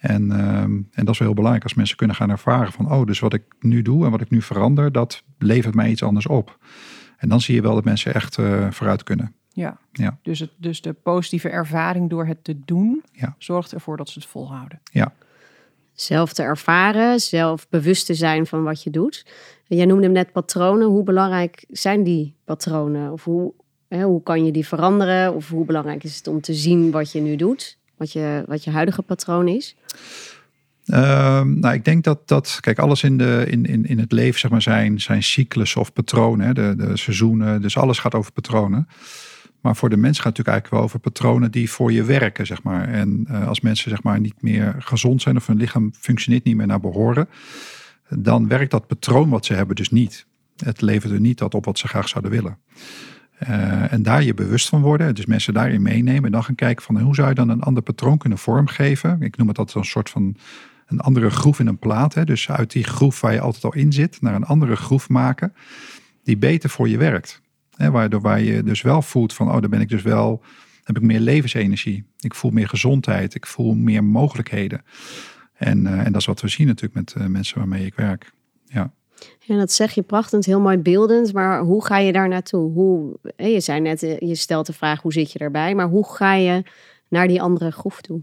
En, 0.00 0.32
ehm, 0.32 0.72
en 0.72 1.04
dat 1.04 1.08
is 1.08 1.18
wel 1.18 1.28
heel 1.28 1.34
belangrijk 1.34 1.64
als 1.64 1.74
mensen 1.74 1.96
kunnen 1.96 2.16
gaan 2.16 2.30
ervaren 2.30 2.72
van, 2.72 2.92
oh, 2.92 3.06
dus 3.06 3.18
wat 3.18 3.34
ik 3.34 3.42
nu 3.60 3.82
doe 3.82 4.04
en 4.04 4.10
wat 4.10 4.20
ik 4.20 4.30
nu 4.30 4.42
verander, 4.42 4.92
dat 4.92 5.22
levert 5.38 5.74
mij 5.74 5.90
iets 5.90 6.02
anders 6.02 6.26
op. 6.26 6.58
En 7.20 7.28
dan 7.28 7.40
zie 7.40 7.54
je 7.54 7.62
wel 7.62 7.74
dat 7.74 7.84
mensen 7.84 8.14
echt 8.14 8.38
uh, 8.38 8.70
vooruit 8.70 9.02
kunnen. 9.02 9.34
Ja, 9.48 9.78
ja. 9.92 10.18
Dus, 10.22 10.38
het, 10.38 10.50
dus 10.56 10.80
de 10.80 10.92
positieve 10.92 11.48
ervaring 11.48 12.10
door 12.10 12.26
het 12.26 12.44
te 12.44 12.60
doen 12.64 13.02
ja. 13.12 13.34
zorgt 13.38 13.72
ervoor 13.72 13.96
dat 13.96 14.08
ze 14.08 14.18
het 14.18 14.28
volhouden. 14.28 14.80
Ja. 14.92 15.12
Zelf 15.92 16.32
te 16.32 16.42
ervaren, 16.42 17.20
zelf 17.20 17.68
bewust 17.68 18.06
te 18.06 18.14
zijn 18.14 18.46
van 18.46 18.62
wat 18.62 18.82
je 18.82 18.90
doet. 18.90 19.26
Jij 19.66 19.86
noemde 19.86 20.04
hem 20.04 20.12
net 20.12 20.32
patronen. 20.32 20.86
Hoe 20.88 21.02
belangrijk 21.02 21.64
zijn 21.68 22.02
die 22.02 22.36
patronen? 22.44 23.12
Of 23.12 23.24
hoe, 23.24 23.52
hè, 23.88 24.02
hoe 24.02 24.22
kan 24.22 24.44
je 24.44 24.52
die 24.52 24.66
veranderen? 24.66 25.34
Of 25.34 25.48
hoe 25.48 25.64
belangrijk 25.64 26.04
is 26.04 26.16
het 26.16 26.26
om 26.26 26.40
te 26.40 26.54
zien 26.54 26.90
wat 26.90 27.12
je 27.12 27.20
nu 27.20 27.36
doet? 27.36 27.78
Wat 27.96 28.12
je, 28.12 28.44
wat 28.46 28.64
je 28.64 28.70
huidige 28.70 29.02
patroon 29.02 29.48
is? 29.48 29.76
Ehm, 30.90 31.58
nou, 31.58 31.74
ik 31.74 31.84
denk 31.84 32.04
dat, 32.04 32.28
dat 32.28 32.58
kijk, 32.60 32.78
alles 32.78 33.02
in, 33.02 33.16
de, 33.16 33.44
in, 33.48 33.64
in, 33.64 33.86
in 33.86 33.98
het 33.98 34.12
leven 34.12 34.40
zeg 34.40 34.50
maar, 34.50 34.62
zijn, 34.62 35.00
zijn 35.00 35.22
cyclus 35.22 35.76
of 35.76 35.92
patronen, 35.92 36.54
de, 36.54 36.74
de 36.76 36.96
seizoenen, 36.96 37.62
dus 37.62 37.76
alles 37.76 37.98
gaat 37.98 38.14
over 38.14 38.32
patronen. 38.32 38.88
Maar 39.60 39.76
voor 39.76 39.88
de 39.88 39.96
mens 39.96 40.16
gaat 40.18 40.26
het 40.26 40.36
natuurlijk 40.36 40.48
eigenlijk 40.48 40.74
wel 40.74 40.82
over 40.82 40.98
patronen 40.98 41.50
die 41.50 41.70
voor 41.70 41.92
je 41.92 42.04
werken, 42.04 42.46
zeg 42.46 42.62
maar. 42.62 42.88
En 42.88 43.26
uh, 43.30 43.48
als 43.48 43.60
mensen 43.60 43.90
zeg 43.90 44.02
maar 44.02 44.20
niet 44.20 44.42
meer 44.42 44.74
gezond 44.78 45.22
zijn 45.22 45.36
of 45.36 45.46
hun 45.46 45.56
lichaam 45.56 45.92
functioneert 45.98 46.44
niet 46.44 46.56
meer 46.56 46.66
naar 46.66 46.80
behoren, 46.80 47.28
dan 48.08 48.48
werkt 48.48 48.70
dat 48.70 48.86
patroon 48.86 49.28
wat 49.28 49.46
ze 49.46 49.54
hebben 49.54 49.76
dus 49.76 49.90
niet. 49.90 50.26
Het 50.56 50.80
levert 50.80 51.12
er 51.12 51.20
niet 51.20 51.38
dat 51.38 51.54
op 51.54 51.64
wat 51.64 51.78
ze 51.78 51.88
graag 51.88 52.08
zouden 52.08 52.30
willen. 52.32 52.58
Uh, 53.42 53.92
en 53.92 54.02
daar 54.02 54.22
je 54.22 54.34
bewust 54.34 54.68
van 54.68 54.82
worden, 54.82 55.14
dus 55.14 55.26
mensen 55.26 55.54
daarin 55.54 55.82
meenemen 55.82 56.24
en 56.24 56.32
dan 56.32 56.44
gaan 56.44 56.54
kijken 56.54 56.84
van 56.84 57.00
hoe 57.00 57.14
zou 57.14 57.28
je 57.28 57.34
dan 57.34 57.48
een 57.48 57.62
ander 57.62 57.82
patroon 57.82 58.18
kunnen 58.18 58.38
vormgeven. 58.38 59.22
Ik 59.22 59.36
noem 59.36 59.46
het 59.46 59.56
dat 59.56 59.74
een 59.74 59.84
soort 59.84 60.10
van 60.10 60.36
een 60.90 61.00
andere 61.00 61.30
groef 61.30 61.58
in 61.58 61.66
een 61.66 61.78
plaat. 61.78 62.14
Hè? 62.14 62.24
Dus 62.24 62.50
uit 62.50 62.70
die 62.70 62.84
groef 62.84 63.20
waar 63.20 63.32
je 63.32 63.40
altijd 63.40 63.64
al 63.64 63.74
in 63.74 63.92
zit, 63.92 64.20
naar 64.20 64.34
een 64.34 64.44
andere 64.44 64.76
groef 64.76 65.08
maken, 65.08 65.54
die 66.22 66.36
beter 66.36 66.70
voor 66.70 66.88
je 66.88 66.96
werkt. 66.96 67.40
Hè? 67.76 67.90
Waardoor 67.90 68.20
waar 68.20 68.40
je 68.40 68.62
dus 68.62 68.82
wel 68.82 69.02
voelt 69.02 69.34
van, 69.34 69.46
oh, 69.46 69.60
daar 69.60 69.68
ben 69.68 69.80
ik 69.80 69.88
dus 69.88 70.02
wel, 70.02 70.42
heb 70.82 70.96
ik 70.96 71.02
meer 71.02 71.20
levensenergie. 71.20 72.04
Ik 72.18 72.34
voel 72.34 72.50
meer 72.50 72.68
gezondheid, 72.68 73.34
ik 73.34 73.46
voel 73.46 73.74
meer 73.74 74.04
mogelijkheden. 74.04 74.82
En, 75.54 75.86
en 75.86 76.12
dat 76.12 76.20
is 76.20 76.26
wat 76.26 76.40
we 76.40 76.48
zien 76.48 76.66
natuurlijk 76.66 76.94
met 76.94 77.28
mensen 77.28 77.58
waarmee 77.58 77.86
ik 77.86 77.94
werk. 77.94 78.32
Ja. 78.64 78.92
En 79.46 79.58
dat 79.58 79.72
zeg 79.72 79.92
je 79.92 80.02
prachtend, 80.02 80.44
heel 80.44 80.60
mooi 80.60 80.78
beeldend. 80.78 81.32
Maar 81.32 81.60
hoe 81.60 81.84
ga 81.84 81.98
je 81.98 82.12
daar 82.12 82.28
naartoe? 82.28 82.72
Hoe, 82.72 83.18
je 83.36 83.60
zei 83.60 83.80
net, 83.80 84.00
je 84.00 84.34
stelt 84.34 84.66
de 84.66 84.72
vraag 84.72 85.02
hoe 85.02 85.12
zit 85.12 85.32
je 85.32 85.38
erbij? 85.38 85.74
Maar 85.74 85.88
hoe 85.88 86.14
ga 86.14 86.34
je 86.34 86.62
naar 87.08 87.28
die 87.28 87.42
andere 87.42 87.70
groef 87.70 88.00
toe? 88.00 88.22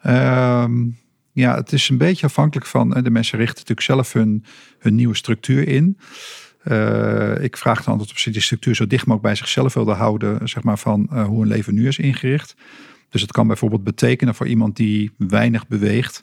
Ehm, 0.00 0.88
ja, 1.36 1.54
het 1.54 1.72
is 1.72 1.88
een 1.88 1.98
beetje 1.98 2.26
afhankelijk 2.26 2.66
van. 2.66 2.90
De 2.90 3.10
mensen 3.10 3.38
richten 3.38 3.56
natuurlijk 3.58 3.86
zelf 3.86 4.12
hun, 4.12 4.44
hun 4.78 4.94
nieuwe 4.94 5.14
structuur 5.14 5.68
in. 5.68 5.98
Uh, 6.64 7.42
ik 7.42 7.56
vraag 7.56 7.84
dan 7.84 8.00
of 8.00 8.18
ze 8.18 8.30
die 8.30 8.42
structuur 8.42 8.74
zo 8.74 8.86
dicht 8.86 9.06
mogelijk 9.06 9.22
bij 9.22 9.34
zichzelf 9.34 9.74
wilden 9.74 9.96
houden, 9.96 10.48
zeg 10.48 10.62
maar, 10.62 10.78
van 10.78 11.08
uh, 11.12 11.26
hoe 11.26 11.42
een 11.42 11.48
leven 11.48 11.74
nu 11.74 11.86
is 11.86 11.98
ingericht. 11.98 12.54
Dus 13.08 13.20
het 13.20 13.32
kan 13.32 13.46
bijvoorbeeld 13.46 13.84
betekenen 13.84 14.34
voor 14.34 14.46
iemand 14.46 14.76
die 14.76 15.10
weinig 15.18 15.66
beweegt. 15.66 16.22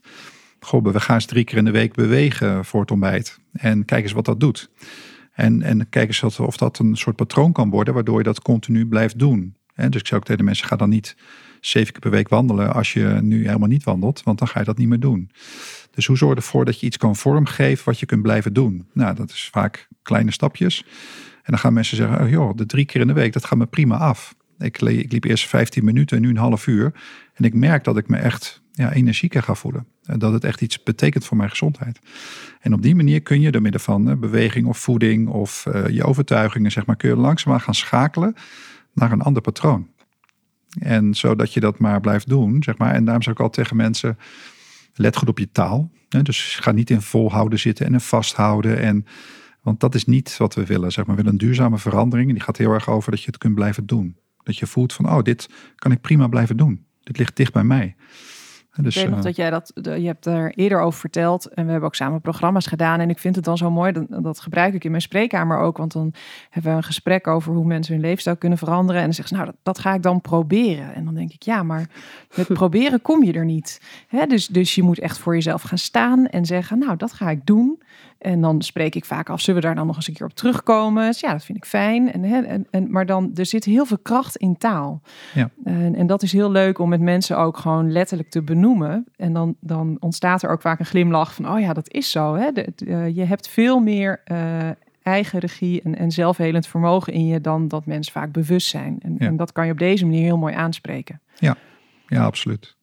Goh, 0.59 0.83
we 0.83 0.99
gaan 0.99 1.15
eens 1.15 1.25
drie 1.25 1.43
keer 1.43 1.57
in 1.57 1.65
de 1.65 1.71
week 1.71 1.93
bewegen 1.93 2.65
voor 2.65 2.81
het 2.81 2.91
ontbijt. 2.91 3.39
En 3.51 3.85
kijk 3.85 4.03
eens 4.03 4.11
wat 4.11 4.25
dat 4.25 4.39
doet. 4.39 4.69
En, 5.33 5.61
en 5.61 5.89
kijk 5.89 6.07
eens 6.07 6.39
of 6.39 6.57
dat 6.57 6.79
een 6.79 6.95
soort 6.95 7.15
patroon 7.15 7.51
kan 7.51 7.69
worden, 7.69 7.93
waardoor 7.93 8.17
je 8.17 8.23
dat 8.23 8.41
continu 8.41 8.87
blijft 8.87 9.19
doen. 9.19 9.55
En 9.73 9.91
dus 9.91 10.01
ik 10.01 10.07
zou 10.07 10.19
ook 10.19 10.25
tegen 10.25 10.41
de 10.41 10.47
mensen, 10.47 10.67
ga 10.67 10.75
dan 10.75 10.89
niet 10.89 11.15
zeven 11.65 11.91
keer 11.91 12.01
per 12.01 12.11
week 12.11 12.29
wandelen 12.29 12.73
als 12.73 12.93
je 12.93 13.19
nu 13.21 13.45
helemaal 13.45 13.67
niet 13.67 13.83
wandelt, 13.83 14.23
want 14.23 14.39
dan 14.39 14.47
ga 14.47 14.59
je 14.59 14.65
dat 14.65 14.77
niet 14.77 14.87
meer 14.87 14.99
doen. 14.99 15.29
Dus 15.91 16.05
hoe 16.05 16.17
zorg 16.17 16.31
je 16.31 16.37
ervoor 16.37 16.65
dat 16.65 16.79
je 16.79 16.85
iets 16.85 16.97
kan 16.97 17.15
vormgeven 17.15 17.85
wat 17.85 17.99
je 17.99 18.05
kunt 18.05 18.21
blijven 18.21 18.53
doen? 18.53 18.87
Nou, 18.93 19.15
dat 19.15 19.29
is 19.29 19.49
vaak 19.51 19.87
kleine 20.01 20.31
stapjes. 20.31 20.85
En 21.35 21.51
dan 21.51 21.59
gaan 21.59 21.73
mensen 21.73 21.97
zeggen, 21.97 22.21
oh 22.21 22.29
joh, 22.29 22.55
de 22.55 22.65
drie 22.65 22.85
keer 22.85 23.01
in 23.01 23.07
de 23.07 23.13
week, 23.13 23.33
dat 23.33 23.45
gaat 23.45 23.57
me 23.57 23.65
prima 23.65 23.97
af. 23.97 24.35
Ik, 24.57 24.81
ik 24.81 25.11
liep 25.11 25.23
eerst 25.23 25.47
15 25.47 25.85
minuten 25.85 26.17
en 26.17 26.23
nu 26.23 26.29
een 26.29 26.37
half 26.37 26.67
uur. 26.67 26.93
En 27.33 27.43
ik 27.43 27.53
merk 27.53 27.83
dat 27.83 27.97
ik 27.97 28.07
me 28.07 28.17
echt 28.17 28.61
ja, 28.71 28.93
energieker 28.93 29.43
ga 29.43 29.55
voelen. 29.55 29.87
En 30.03 30.19
dat 30.19 30.33
het 30.33 30.43
echt 30.43 30.61
iets 30.61 30.83
betekent 30.83 31.25
voor 31.25 31.37
mijn 31.37 31.49
gezondheid. 31.49 31.99
En 32.59 32.73
op 32.73 32.81
die 32.81 32.95
manier 32.95 33.21
kun 33.21 33.41
je 33.41 33.51
door 33.51 33.61
middel 33.61 33.81
van 33.81 34.09
uh, 34.09 34.15
beweging 34.15 34.67
of 34.67 34.77
voeding 34.77 35.27
of 35.27 35.65
uh, 35.67 35.87
je 35.87 36.03
overtuigingen, 36.03 36.71
zeg 36.71 36.85
maar, 36.85 36.95
kun 36.95 37.09
je 37.09 37.15
langzaamaan 37.15 37.61
gaan 37.61 37.75
schakelen 37.75 38.35
naar 38.93 39.11
een 39.11 39.21
ander 39.21 39.41
patroon. 39.41 39.87
En 40.79 41.13
zodat 41.13 41.53
je 41.53 41.59
dat 41.59 41.79
maar 41.79 41.99
blijft 41.99 42.29
doen, 42.29 42.63
zeg 42.63 42.77
maar. 42.77 42.93
En 42.93 43.03
daarom 43.03 43.23
zeg 43.23 43.33
ik 43.33 43.39
al 43.39 43.49
tegen 43.49 43.75
mensen, 43.75 44.17
let 44.93 45.15
goed 45.15 45.29
op 45.29 45.39
je 45.39 45.51
taal. 45.51 45.91
Dus 46.07 46.57
ga 46.61 46.71
niet 46.71 46.89
in 46.89 47.01
volhouden 47.01 47.59
zitten 47.59 47.85
en 47.85 47.93
in 47.93 47.99
vasthouden. 47.99 48.79
En, 48.79 49.05
want 49.61 49.79
dat 49.79 49.95
is 49.95 50.05
niet 50.05 50.37
wat 50.37 50.55
we 50.55 50.65
willen. 50.65 50.91
Zeg 50.91 51.05
maar. 51.05 51.15
We 51.15 51.21
willen 51.21 51.39
een 51.39 51.47
duurzame 51.47 51.77
verandering. 51.77 52.27
En 52.27 52.33
die 52.33 52.43
gaat 52.43 52.57
heel 52.57 52.71
erg 52.71 52.89
over 52.89 53.11
dat 53.11 53.19
je 53.19 53.27
het 53.27 53.37
kunt 53.37 53.55
blijven 53.55 53.85
doen. 53.85 54.17
Dat 54.43 54.57
je 54.57 54.67
voelt 54.67 54.93
van, 54.93 55.09
oh, 55.09 55.21
dit 55.21 55.49
kan 55.75 55.91
ik 55.91 56.01
prima 56.01 56.27
blijven 56.27 56.57
doen. 56.57 56.85
Dit 57.03 57.17
ligt 57.17 57.35
dicht 57.35 57.53
bij 57.53 57.63
mij. 57.63 57.95
Dus, 58.81 58.95
ik 58.95 59.01
weet 59.01 59.09
nog 59.09 59.19
uh, 59.19 59.25
dat 59.25 59.35
jij 59.35 59.49
dat, 59.49 59.71
je 59.73 60.05
hebt 60.05 60.25
er 60.25 60.53
eerder 60.55 60.79
over 60.79 60.99
verteld 60.99 61.47
en 61.47 61.65
we 61.65 61.71
hebben 61.71 61.89
ook 61.89 61.95
samen 61.95 62.21
programma's 62.21 62.67
gedaan. 62.67 62.99
En 62.99 63.09
ik 63.09 63.19
vind 63.19 63.35
het 63.35 63.45
dan 63.45 63.57
zo 63.57 63.71
mooi, 63.71 63.91
dat, 63.91 64.23
dat 64.23 64.39
gebruik 64.39 64.73
ik 64.73 64.83
in 64.83 64.89
mijn 64.89 65.01
spreekkamer 65.01 65.57
ook. 65.57 65.77
Want 65.77 65.91
dan 65.91 66.13
hebben 66.49 66.71
we 66.71 66.77
een 66.77 66.83
gesprek 66.83 67.27
over 67.27 67.53
hoe 67.53 67.65
mensen 67.65 67.93
hun 67.93 68.03
leefstijl 68.03 68.37
kunnen 68.37 68.57
veranderen. 68.57 69.01
En 69.01 69.07
dan 69.07 69.15
zeggen 69.15 69.35
ze, 69.35 69.41
nou, 69.43 69.53
dat, 69.53 69.59
dat 69.63 69.79
ga 69.79 69.93
ik 69.93 70.01
dan 70.01 70.21
proberen. 70.21 70.93
En 70.93 71.05
dan 71.05 71.13
denk 71.13 71.31
ik, 71.31 71.43
ja, 71.43 71.63
maar 71.63 71.89
met 72.35 72.47
proberen 72.63 73.01
kom 73.01 73.23
je 73.23 73.33
er 73.33 73.45
niet. 73.45 73.81
Hè? 74.07 74.25
Dus, 74.25 74.47
dus 74.47 74.75
je 74.75 74.83
moet 74.83 74.99
echt 74.99 75.17
voor 75.17 75.33
jezelf 75.33 75.61
gaan 75.61 75.77
staan 75.77 76.27
en 76.27 76.45
zeggen, 76.45 76.79
nou, 76.79 76.97
dat 76.97 77.13
ga 77.13 77.29
ik 77.29 77.45
doen. 77.45 77.81
En 78.23 78.41
dan 78.41 78.61
spreek 78.61 78.95
ik 78.95 79.05
vaak 79.05 79.29
af, 79.29 79.41
zullen 79.41 79.61
we 79.61 79.67
daar 79.67 79.75
dan 79.75 79.87
nog 79.87 79.95
eens 79.95 80.07
een 80.07 80.13
keer 80.13 80.25
op 80.25 80.33
terugkomen? 80.33 81.05
Dus 81.05 81.19
ja, 81.19 81.31
dat 81.31 81.45
vind 81.45 81.57
ik 81.57 81.65
fijn. 81.65 82.11
En, 82.11 82.23
en, 82.45 82.67
en, 82.69 82.91
maar 82.91 83.05
dan, 83.05 83.31
er 83.35 83.45
zit 83.45 83.65
heel 83.65 83.85
veel 83.85 83.97
kracht 83.97 84.35
in 84.35 84.57
taal. 84.57 85.01
Ja. 85.33 85.49
En, 85.63 85.95
en 85.95 86.07
dat 86.07 86.23
is 86.23 86.31
heel 86.31 86.51
leuk 86.51 86.79
om 86.79 86.89
met 86.89 87.01
mensen 87.01 87.37
ook 87.37 87.57
gewoon 87.57 87.91
letterlijk 87.91 88.29
te 88.29 88.41
benoemen. 88.41 89.05
En 89.15 89.33
dan, 89.33 89.55
dan 89.59 89.97
ontstaat 89.99 90.43
er 90.43 90.49
ook 90.49 90.61
vaak 90.61 90.79
een 90.79 90.85
glimlach 90.85 91.33
van, 91.33 91.49
oh 91.49 91.59
ja, 91.59 91.73
dat 91.73 91.91
is 91.91 92.11
zo. 92.11 92.35
Hè? 92.35 92.51
De, 92.51 92.73
uh, 92.85 93.15
je 93.15 93.23
hebt 93.23 93.49
veel 93.49 93.79
meer 93.79 94.21
uh, 94.31 94.69
eigen 95.01 95.39
regie 95.39 95.81
en, 95.81 95.97
en 95.97 96.11
zelfhelend 96.11 96.67
vermogen 96.67 97.13
in 97.13 97.27
je 97.27 97.41
dan 97.41 97.67
dat 97.67 97.85
mensen 97.85 98.13
vaak 98.13 98.31
bewust 98.31 98.67
zijn. 98.67 98.97
En, 99.01 99.15
ja. 99.19 99.25
en 99.25 99.37
dat 99.37 99.51
kan 99.51 99.65
je 99.65 99.71
op 99.71 99.79
deze 99.79 100.05
manier 100.05 100.23
heel 100.23 100.37
mooi 100.37 100.53
aanspreken. 100.53 101.21
Ja, 101.35 101.55
ja 102.07 102.23
absoluut. 102.23 102.75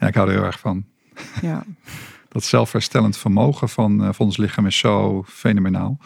Ja, 0.00 0.06
ik 0.06 0.14
hou 0.14 0.28
er 0.28 0.34
heel 0.34 0.44
erg 0.44 0.58
van. 0.58 0.84
Ja. 1.42 1.64
dat 2.36 2.44
zelfherstellend 2.44 3.16
vermogen 3.16 3.68
van, 3.68 4.02
uh, 4.02 4.08
van 4.12 4.26
ons 4.26 4.36
lichaam 4.36 4.66
is 4.66 4.78
zo 4.78 5.22
fenomenaal. 5.26 5.98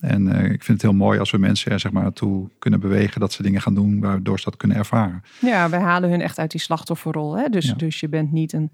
En 0.00 0.26
uh, 0.26 0.44
ik 0.44 0.64
vind 0.64 0.66
het 0.66 0.82
heel 0.82 0.98
mooi 0.98 1.18
als 1.18 1.30
we 1.30 1.38
mensen 1.38 1.72
er 1.72 1.80
zeg 1.80 1.92
maar, 1.92 2.12
toe 2.12 2.48
kunnen 2.58 2.80
bewegen 2.80 3.20
dat 3.20 3.32
ze 3.32 3.42
dingen 3.42 3.60
gaan 3.60 3.74
doen 3.74 4.00
waardoor 4.00 4.38
ze 4.38 4.44
dat 4.44 4.56
kunnen 4.56 4.76
ervaren. 4.76 5.22
Ja, 5.40 5.68
wij 5.68 5.80
halen 5.80 6.10
hun 6.10 6.20
echt 6.20 6.38
uit 6.38 6.50
die 6.50 6.60
slachtofferrol. 6.60 7.36
Hè? 7.36 7.48
Dus, 7.48 7.66
ja. 7.66 7.74
dus 7.74 8.00
je 8.00 8.08
bent 8.08 8.32
niet 8.32 8.52
een, 8.52 8.70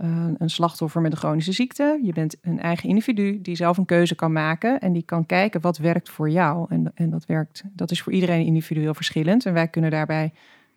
uh, 0.00 0.26
een 0.38 0.50
slachtoffer 0.50 1.00
met 1.00 1.12
een 1.12 1.18
chronische 1.18 1.52
ziekte. 1.52 2.00
Je 2.02 2.12
bent 2.12 2.36
een 2.42 2.60
eigen 2.60 2.88
individu 2.88 3.40
die 3.42 3.56
zelf 3.56 3.76
een 3.76 3.84
keuze 3.84 4.14
kan 4.14 4.32
maken 4.32 4.80
en 4.80 4.92
die 4.92 5.02
kan 5.02 5.26
kijken 5.26 5.60
wat 5.60 5.78
werkt 5.78 6.10
voor 6.10 6.30
jou. 6.30 6.66
En, 6.68 6.92
en 6.94 7.10
dat 7.10 7.26
werkt, 7.26 7.62
dat 7.72 7.90
is 7.90 8.02
voor 8.02 8.12
iedereen 8.12 8.46
individueel 8.46 8.94
verschillend. 8.94 9.46
En 9.46 9.52
wij 9.52 9.68
kunnen 9.68 9.90
daarbij 9.90 10.32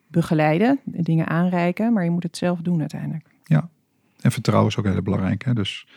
begeleiden, 0.07 0.79
dingen 0.83 1.27
aanreiken, 1.27 1.93
maar 1.93 2.03
je 2.03 2.11
moet 2.11 2.23
het 2.23 2.37
zelf 2.37 2.59
doen 2.59 2.79
uiteindelijk. 2.79 3.25
Ja, 3.43 3.69
en 4.21 4.31
vertrouwen 4.31 4.69
is 4.69 4.77
ook 4.77 4.85
heel 4.85 5.01
belangrijk. 5.01 5.45
Hè? 5.45 5.53
Dus 5.53 5.87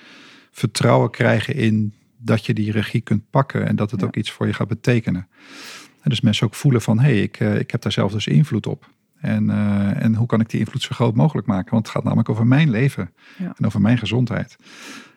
vertrouwen 0.51 1.11
krijgen 1.11 1.55
in 1.55 1.95
dat 2.17 2.47
je 2.47 2.55
die 2.55 2.73
regie 2.73 3.01
kunt 3.01 3.31
pakken 3.31 3.67
en 3.67 3.77
dat 3.77 3.91
het 3.91 4.01
ja. 4.01 4.07
ook 4.07 4.17
iets 4.17 4.31
voor 4.31 4.47
je 4.47 4.53
gaat 4.53 4.69
betekenen. 4.69 5.29
En 6.01 6.11
dus 6.11 6.21
mensen 6.21 6.47
ook 6.47 6.55
voelen 6.55 6.83
van, 6.83 6.99
hé, 6.99 7.05
hey, 7.05 7.23
ik, 7.23 7.41
uh, 7.41 7.59
ik 7.59 7.71
heb 7.71 7.83
daar 7.83 7.93
zelf 7.93 8.13
dus 8.13 8.27
invloed 8.27 8.67
op. 8.67 8.91
En, 9.21 9.45
uh, 9.45 10.03
en 10.03 10.15
hoe 10.15 10.27
kan 10.27 10.41
ik 10.41 10.51
die 10.51 10.61
invloed 10.61 10.83
zo 10.83 10.95
groot 10.95 11.15
mogelijk 11.15 11.47
maken? 11.47 11.71
Want 11.71 11.87
het 11.87 11.95
gaat 11.95 12.05
namelijk 12.05 12.29
over 12.29 12.47
mijn 12.47 12.71
leven 12.71 13.11
ja. 13.39 13.53
en 13.57 13.67
over 13.67 13.81
mijn 13.81 13.99
gezondheid. 13.99 14.57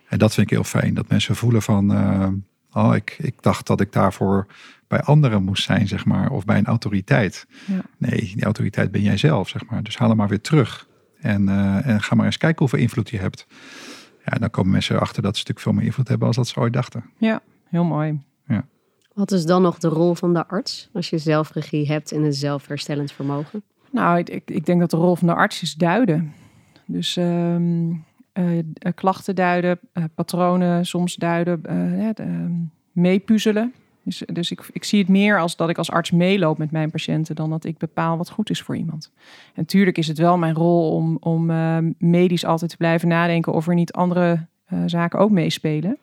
En 0.07 0.17
dat 0.17 0.33
vind 0.33 0.47
ik 0.47 0.53
heel 0.53 0.63
fijn, 0.63 0.93
dat 0.93 1.09
mensen 1.09 1.35
voelen 1.35 1.61
van, 1.61 1.91
uh, 1.91 2.27
oh, 2.71 2.95
ik, 2.95 3.15
ik 3.19 3.35
dacht 3.41 3.67
dat 3.67 3.81
ik 3.81 3.91
daarvoor 3.91 4.47
bij 4.87 5.01
anderen 5.01 5.43
moest 5.43 5.63
zijn, 5.63 5.87
zeg 5.87 6.05
maar, 6.05 6.29
of 6.29 6.45
bij 6.45 6.57
een 6.57 6.65
autoriteit. 6.65 7.47
Ja. 7.65 7.81
Nee, 7.97 8.31
die 8.33 8.43
autoriteit 8.43 8.91
ben 8.91 9.01
jij 9.01 9.17
zelf, 9.17 9.49
zeg 9.49 9.65
maar. 9.65 9.83
Dus 9.83 9.97
haal 9.97 10.07
hem 10.07 10.17
maar 10.17 10.27
weer 10.27 10.41
terug. 10.41 10.87
En, 11.21 11.41
uh, 11.41 11.87
en 11.87 12.01
ga 12.01 12.15
maar 12.15 12.25
eens 12.25 12.37
kijken 12.37 12.59
hoeveel 12.59 12.79
invloed 12.79 13.09
je 13.09 13.17
hebt. 13.17 13.47
Ja, 14.25 14.37
dan 14.37 14.49
komen 14.49 14.71
mensen 14.71 14.95
erachter 14.95 15.21
dat 15.21 15.37
ze 15.37 15.39
natuurlijk 15.39 15.59
veel 15.59 15.73
meer 15.73 15.85
invloed 15.85 16.07
hebben 16.07 16.27
als 16.27 16.35
dat 16.35 16.47
ze 16.47 16.59
ooit 16.59 16.73
dachten. 16.73 17.03
Ja, 17.17 17.41
heel 17.69 17.83
mooi. 17.83 18.19
Ja. 18.47 18.65
Wat 19.13 19.31
is 19.31 19.45
dan 19.45 19.61
nog 19.61 19.77
de 19.77 19.87
rol 19.87 20.15
van 20.15 20.33
de 20.33 20.47
arts 20.47 20.89
als 20.93 21.09
je 21.09 21.17
zelfregie 21.17 21.87
hebt 21.87 22.11
en 22.11 22.23
een 22.23 22.33
zelfherstellend 22.33 23.11
vermogen? 23.11 23.63
Nou, 23.91 24.19
ik, 24.19 24.41
ik, 24.45 24.65
denk 24.65 24.79
dat 24.79 24.89
de 24.89 24.97
rol 24.97 25.15
van 25.15 25.27
de 25.27 25.33
arts 25.33 25.61
is 25.61 25.73
duiden. 25.73 26.33
Dus 26.85 27.15
um, 27.15 28.05
uh, 28.33 28.63
klachten 28.95 29.35
duiden, 29.35 29.79
uh, 29.93 30.03
patronen 30.15 30.85
soms 30.85 31.15
duiden, 31.15 31.61
uh, 31.69 32.09
meepuzzelen. 32.91 33.73
Dus, 34.03 34.23
dus 34.33 34.51
ik, 34.51 34.69
ik 34.71 34.83
zie 34.83 34.99
het 34.99 35.07
meer 35.07 35.39
als 35.39 35.55
dat 35.55 35.69
ik 35.69 35.77
als 35.77 35.91
arts 35.91 36.11
meeloop 36.11 36.57
met 36.57 36.71
mijn 36.71 36.91
patiënten 36.91 37.35
dan 37.35 37.49
dat 37.49 37.63
ik 37.63 37.77
bepaal 37.77 38.17
wat 38.17 38.29
goed 38.29 38.49
is 38.49 38.61
voor 38.61 38.75
iemand. 38.75 39.11
En 39.53 39.65
tuurlijk 39.65 39.97
is 39.97 40.07
het 40.07 40.17
wel 40.17 40.37
mijn 40.37 40.55
rol 40.55 40.95
om, 40.95 41.17
om 41.19 41.49
uh, 41.49 41.77
medisch 41.97 42.45
altijd 42.45 42.71
te 42.71 42.77
blijven 42.77 43.07
nadenken 43.07 43.53
of 43.53 43.67
er 43.67 43.73
niet 43.73 43.93
andere 43.93 44.45
uh, 44.73 44.79
zaken 44.85 45.19
ook 45.19 45.31
meespelen. 45.31 45.97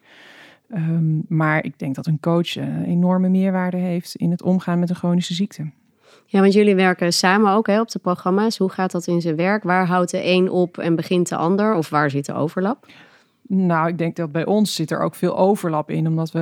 Um, 0.75 1.25
maar 1.29 1.65
ik 1.65 1.79
denk 1.79 1.95
dat 1.95 2.07
een 2.07 2.21
coach 2.21 2.57
een 2.57 2.85
enorme 2.85 3.29
meerwaarde 3.29 3.77
heeft 3.77 4.15
in 4.15 4.31
het 4.31 4.43
omgaan 4.43 4.79
met 4.79 4.91
een 4.91 4.97
chronische 4.97 5.35
ziekte. 5.35 5.71
Ja, 6.27 6.41
want 6.41 6.53
jullie 6.53 6.75
werken 6.75 7.13
samen 7.13 7.53
ook 7.53 7.67
hè, 7.67 7.81
op 7.81 7.91
de 7.91 7.99
programma's. 7.99 8.59
Hoe 8.59 8.71
gaat 8.71 8.91
dat 8.91 9.07
in 9.07 9.21
zijn 9.21 9.37
werk? 9.37 9.63
Waar 9.63 9.87
houdt 9.87 10.11
de 10.11 10.25
een 10.25 10.51
op 10.51 10.79
en 10.79 10.97
begint 10.97 11.29
de 11.29 11.37
ander? 11.37 11.75
Of 11.75 11.89
waar 11.89 12.11
zit 12.11 12.27
de 12.27 12.35
overlap? 12.35 12.87
Nou, 13.51 13.89
ik 13.89 13.99
denk 13.99 14.17
dat 14.17 14.33
bij 14.33 14.47
ons 14.47 14.75
zit 14.75 14.91
er 14.91 15.01
ook 15.01 15.15
veel 15.15 15.37
overlap 15.37 15.91
in, 15.91 16.07
omdat 16.07 16.31
we 16.31 16.41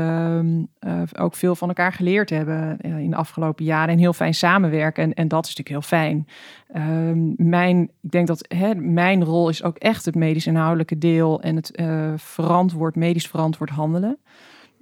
uh, 0.87 1.03
ook 1.19 1.35
veel 1.35 1.55
van 1.55 1.69
elkaar 1.69 1.93
geleerd 1.93 2.31
hebben 2.31 2.79
uh, 2.81 2.99
in 2.99 3.11
de 3.11 3.17
afgelopen 3.17 3.65
jaren 3.65 3.93
en 3.95 3.99
heel 3.99 4.13
fijn 4.13 4.35
samenwerken. 4.35 5.03
En, 5.05 5.15
en 5.15 5.29
dat 5.29 5.47
is 5.47 5.57
natuurlijk 5.57 5.89
heel 5.89 5.99
fijn. 5.99 6.29
Uh, 6.75 7.35
mijn, 7.37 7.83
ik 8.03 8.11
denk 8.11 8.27
dat 8.27 8.45
hè, 8.49 8.75
mijn 8.75 9.25
rol 9.25 9.49
is 9.49 9.63
ook 9.63 9.77
echt 9.77 10.05
het 10.05 10.15
medisch 10.15 10.47
inhoudelijke 10.47 10.99
deel 10.99 11.41
en 11.41 11.57
het 11.57 11.79
uh, 11.81 12.13
verantwoord, 12.17 12.97
medisch 12.97 13.29
verantwoord 13.29 13.71
handelen. 13.71 14.19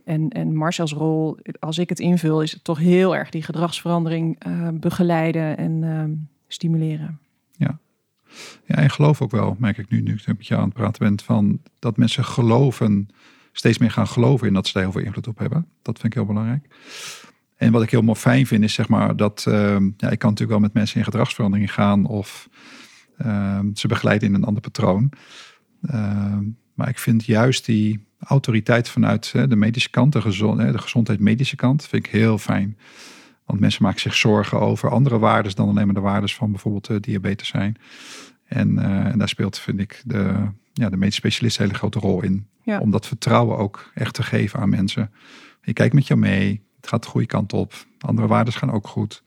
En, 0.04 0.28
en 0.28 0.54
Marcel's 0.54 0.92
rol, 0.92 1.36
als 1.58 1.78
ik 1.78 1.88
het 1.88 2.00
invul, 2.00 2.42
is 2.42 2.60
toch 2.62 2.78
heel 2.78 3.16
erg 3.16 3.30
die 3.30 3.42
gedragsverandering 3.42 4.38
begeleiden 4.80 5.56
en 5.56 5.82
ehm, 5.82 6.12
stimuleren. 6.46 7.18
Ja, 8.66 8.74
en 8.74 8.90
geloof 8.90 9.22
ook 9.22 9.30
wel, 9.30 9.56
merk 9.58 9.78
ik 9.78 9.90
nu, 9.90 10.00
nu 10.00 10.14
ik 10.14 10.26
met 10.26 10.46
jou 10.46 10.60
aan 10.60 10.68
het 10.68 10.76
praten 10.76 11.06
ben, 11.06 11.20
van 11.24 11.60
dat 11.78 11.96
mensen 11.96 12.24
geloven, 12.24 13.08
steeds 13.52 13.78
meer 13.78 13.90
gaan 13.90 14.06
geloven 14.06 14.46
in 14.46 14.54
dat 14.54 14.66
ze 14.66 14.72
daar 14.72 14.82
heel 14.82 14.92
veel 14.92 15.00
invloed 15.00 15.28
op 15.28 15.38
hebben. 15.38 15.66
Dat 15.82 15.98
vind 15.98 16.12
ik 16.12 16.14
heel 16.14 16.28
belangrijk. 16.28 16.66
En 17.56 17.72
wat 17.72 17.82
ik 17.82 17.90
helemaal 17.90 18.14
fijn 18.14 18.46
vind, 18.46 18.64
is 18.64 18.74
zeg 18.74 18.88
maar 18.88 19.16
dat, 19.16 19.44
uh, 19.48 19.54
ja, 19.96 20.10
ik 20.10 20.18
kan 20.18 20.30
natuurlijk 20.30 20.50
wel 20.50 20.58
met 20.58 20.72
mensen 20.72 20.98
in 20.98 21.04
gedragsverandering 21.04 21.72
gaan 21.72 22.06
of 22.06 22.48
uh, 23.26 23.60
ze 23.74 23.88
begeleiden 23.88 24.28
in 24.28 24.34
een 24.34 24.44
ander 24.44 24.62
patroon. 24.62 25.12
Uh, 25.82 26.38
maar 26.74 26.88
ik 26.88 26.98
vind 26.98 27.24
juist 27.24 27.64
die 27.64 28.06
autoriteit 28.18 28.88
vanuit 28.88 29.32
de 29.48 29.56
medische 29.56 29.90
kant, 29.90 30.12
de, 30.12 30.20
gezond, 30.20 30.58
de 30.58 30.78
gezondheid 30.78 31.20
medische 31.20 31.56
kant, 31.56 31.86
vind 31.86 32.06
ik 32.06 32.12
heel 32.12 32.38
fijn. 32.38 32.78
Want 33.44 33.60
mensen 33.60 33.82
maken 33.82 34.00
zich 34.00 34.14
zorgen 34.14 34.60
over 34.60 34.90
andere 34.90 35.18
waarden 35.18 35.54
dan 35.54 35.68
alleen 35.68 35.86
maar 35.86 35.94
de 35.94 36.00
waarden 36.00 36.28
van 36.28 36.50
bijvoorbeeld 36.50 36.90
uh, 36.90 36.96
diabetes 37.00 37.48
zijn. 37.48 37.76
En, 38.44 38.72
uh, 38.72 38.84
en 38.84 39.18
daar 39.18 39.28
speelt, 39.28 39.58
vind 39.58 39.80
ik, 39.80 40.02
de, 40.04 40.48
ja, 40.72 40.88
de 40.88 40.96
medisch 40.96 41.14
specialist 41.14 41.58
een 41.58 41.64
hele 41.64 41.78
grote 41.78 41.98
rol 41.98 42.22
in. 42.22 42.46
Ja. 42.62 42.78
Om 42.78 42.90
dat 42.90 43.06
vertrouwen 43.06 43.58
ook 43.58 43.90
echt 43.94 44.14
te 44.14 44.22
geven 44.22 44.60
aan 44.60 44.68
mensen. 44.68 45.10
Je 45.62 45.72
kijkt 45.72 45.94
met 45.94 46.06
jou 46.06 46.20
mee, 46.20 46.63
het 46.84 46.92
gaat 46.92 47.02
de 47.02 47.08
goede 47.08 47.26
kant 47.26 47.52
op. 47.52 47.72
Andere 48.00 48.26
waarden 48.26 48.52
gaan 48.52 48.72
ook 48.72 48.86
goed. 48.86 49.22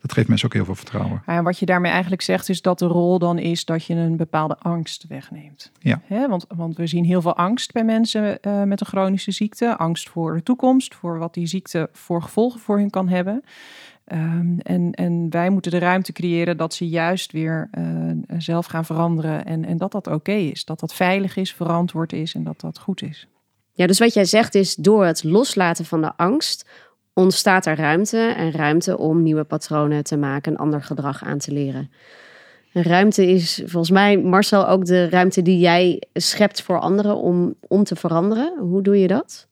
Dat 0.00 0.12
geeft 0.12 0.28
mensen 0.28 0.46
ook 0.46 0.54
heel 0.54 0.64
veel 0.64 0.74
vertrouwen. 0.74 1.22
Ja, 1.26 1.36
en 1.36 1.44
wat 1.44 1.58
je 1.58 1.66
daarmee 1.66 1.90
eigenlijk 1.90 2.22
zegt, 2.22 2.48
is 2.48 2.62
dat 2.62 2.78
de 2.78 2.86
rol 2.86 3.18
dan 3.18 3.38
is 3.38 3.64
dat 3.64 3.84
je 3.84 3.94
een 3.94 4.16
bepaalde 4.16 4.56
angst 4.58 5.06
wegneemt. 5.08 5.72
Ja. 5.78 6.00
Hè? 6.04 6.28
Want, 6.28 6.44
want 6.48 6.76
we 6.76 6.86
zien 6.86 7.04
heel 7.04 7.22
veel 7.22 7.36
angst 7.36 7.72
bij 7.72 7.84
mensen 7.84 8.38
uh, 8.42 8.62
met 8.62 8.80
een 8.80 8.86
chronische 8.86 9.30
ziekte. 9.30 9.76
Angst 9.76 10.08
voor 10.08 10.34
de 10.34 10.42
toekomst, 10.42 10.94
voor 10.94 11.18
wat 11.18 11.34
die 11.34 11.46
ziekte 11.46 11.88
voor 11.92 12.22
gevolgen 12.22 12.60
voor 12.60 12.78
hun 12.78 12.90
kan 12.90 13.08
hebben. 13.08 13.42
Um, 14.12 14.58
en, 14.58 14.92
en 14.92 15.26
wij 15.30 15.50
moeten 15.50 15.70
de 15.70 15.78
ruimte 15.78 16.12
creëren 16.12 16.56
dat 16.56 16.74
ze 16.74 16.88
juist 16.88 17.32
weer 17.32 17.70
uh, 17.78 18.12
zelf 18.38 18.66
gaan 18.66 18.84
veranderen. 18.84 19.44
En, 19.44 19.64
en 19.64 19.76
dat 19.76 19.92
dat 19.92 20.06
oké 20.06 20.32
is. 20.32 20.64
Dat 20.64 20.80
dat 20.80 20.94
veilig 20.94 21.36
is, 21.36 21.54
verantwoord 21.54 22.12
is 22.12 22.34
en 22.34 22.44
dat 22.44 22.60
dat 22.60 22.78
goed 22.78 23.02
is. 23.02 23.28
Ja, 23.72 23.86
dus 23.86 23.98
wat 23.98 24.14
jij 24.14 24.24
zegt 24.24 24.54
is 24.54 24.74
door 24.74 25.04
het 25.04 25.24
loslaten 25.24 25.84
van 25.84 26.00
de 26.00 26.16
angst 26.16 26.68
ontstaat 27.20 27.66
er 27.66 27.76
ruimte 27.76 28.18
en 28.18 28.50
ruimte 28.50 28.98
om 28.98 29.22
nieuwe 29.22 29.44
patronen 29.44 30.04
te 30.04 30.16
maken, 30.16 30.52
een 30.52 30.58
ander 30.58 30.82
gedrag 30.82 31.24
aan 31.24 31.38
te 31.38 31.52
leren. 31.52 31.90
En 32.72 32.82
ruimte 32.82 33.26
is 33.26 33.62
volgens 33.64 33.90
mij, 33.90 34.18
Marcel, 34.18 34.68
ook 34.68 34.84
de 34.84 35.08
ruimte 35.08 35.42
die 35.42 35.58
jij 35.58 36.02
schept 36.12 36.62
voor 36.62 36.80
anderen 36.80 37.16
om, 37.16 37.54
om 37.68 37.84
te 37.84 37.96
veranderen. 37.96 38.58
Hoe 38.58 38.82
doe 38.82 38.98
je 38.98 39.06
dat? 39.06 39.48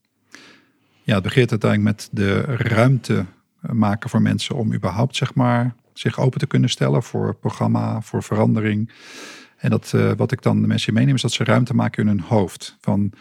Ja, 1.03 1.13
het 1.13 1.23
begint 1.23 1.51
uiteindelijk 1.51 1.91
met 1.91 2.09
de 2.11 2.41
ruimte 2.55 3.25
maken 3.59 4.09
voor 4.09 4.21
mensen 4.21 4.55
om 4.55 4.73
überhaupt 4.73 5.15
zeg 5.15 5.33
maar, 5.33 5.75
zich 5.93 6.19
open 6.19 6.39
te 6.39 6.47
kunnen 6.47 6.69
stellen 6.69 7.03
voor 7.03 7.35
programma, 7.35 8.01
voor 8.01 8.23
verandering. 8.23 8.91
En 9.57 9.69
dat, 9.69 9.91
uh, 9.95 10.11
wat 10.17 10.31
ik 10.31 10.41
dan 10.41 10.61
de 10.61 10.67
mensen 10.67 10.93
meeneem 10.93 11.15
is 11.15 11.21
dat 11.21 11.31
ze 11.31 11.43
ruimte 11.43 11.75
maken 11.75 12.01
in 12.01 12.07
hun 12.07 12.21
hoofd. 12.21 12.77
Van 12.81 13.11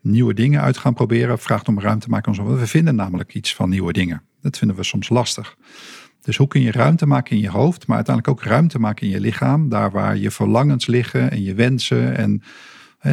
nieuwe 0.00 0.34
dingen 0.34 0.60
uit 0.60 0.76
gaan 0.76 0.94
proberen, 0.94 1.38
vraagt 1.38 1.68
om 1.68 1.80
ruimte 1.80 2.04
te 2.04 2.10
maken. 2.10 2.56
We 2.58 2.66
vinden 2.66 2.94
namelijk 2.94 3.34
iets 3.34 3.54
van 3.54 3.68
nieuwe 3.68 3.92
dingen. 3.92 4.22
Dat 4.40 4.58
vinden 4.58 4.76
we 4.76 4.82
soms 4.82 5.08
lastig. 5.08 5.56
Dus 6.22 6.36
hoe 6.36 6.48
kun 6.48 6.60
je 6.60 6.72
ruimte 6.72 7.06
maken 7.06 7.36
in 7.36 7.42
je 7.42 7.50
hoofd, 7.50 7.86
maar 7.86 7.96
uiteindelijk 7.96 8.38
ook 8.38 8.44
ruimte 8.50 8.78
maken 8.78 9.06
in 9.06 9.12
je 9.12 9.20
lichaam, 9.20 9.68
daar 9.68 9.90
waar 9.90 10.16
je 10.16 10.30
verlangens 10.30 10.86
liggen 10.86 11.30
en 11.30 11.42
je 11.42 11.54
wensen 11.54 12.16
en 12.16 12.42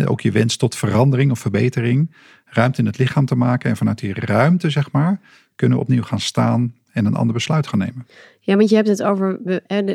ook 0.06 0.22
je 0.22 0.32
wens 0.32 0.58
tot 0.58 0.76
verandering 0.76 1.32
of 1.32 1.40
verbetering, 1.40 2.16
ruimte 2.46 2.80
in 2.80 2.86
het 2.86 2.98
lichaam 2.98 3.26
te 3.26 3.36
maken 3.36 3.70
en 3.70 3.78
vanuit 3.78 4.00
die 4.00 4.14
ruimte, 4.14 4.70
zeg 4.70 4.92
maar, 4.92 5.20
kunnen 5.56 5.78
we 5.78 5.84
opnieuw 5.84 6.04
gaan 6.04 6.20
staan 6.20 6.74
en 6.98 7.06
een 7.06 7.16
ander 7.16 7.34
besluit 7.34 7.68
gaan 7.68 7.80
nemen. 7.80 8.08
Ja, 8.40 8.56
want 8.56 8.70
je 8.70 8.76
hebt 8.76 8.88
het 8.88 9.04
over, 9.04 9.40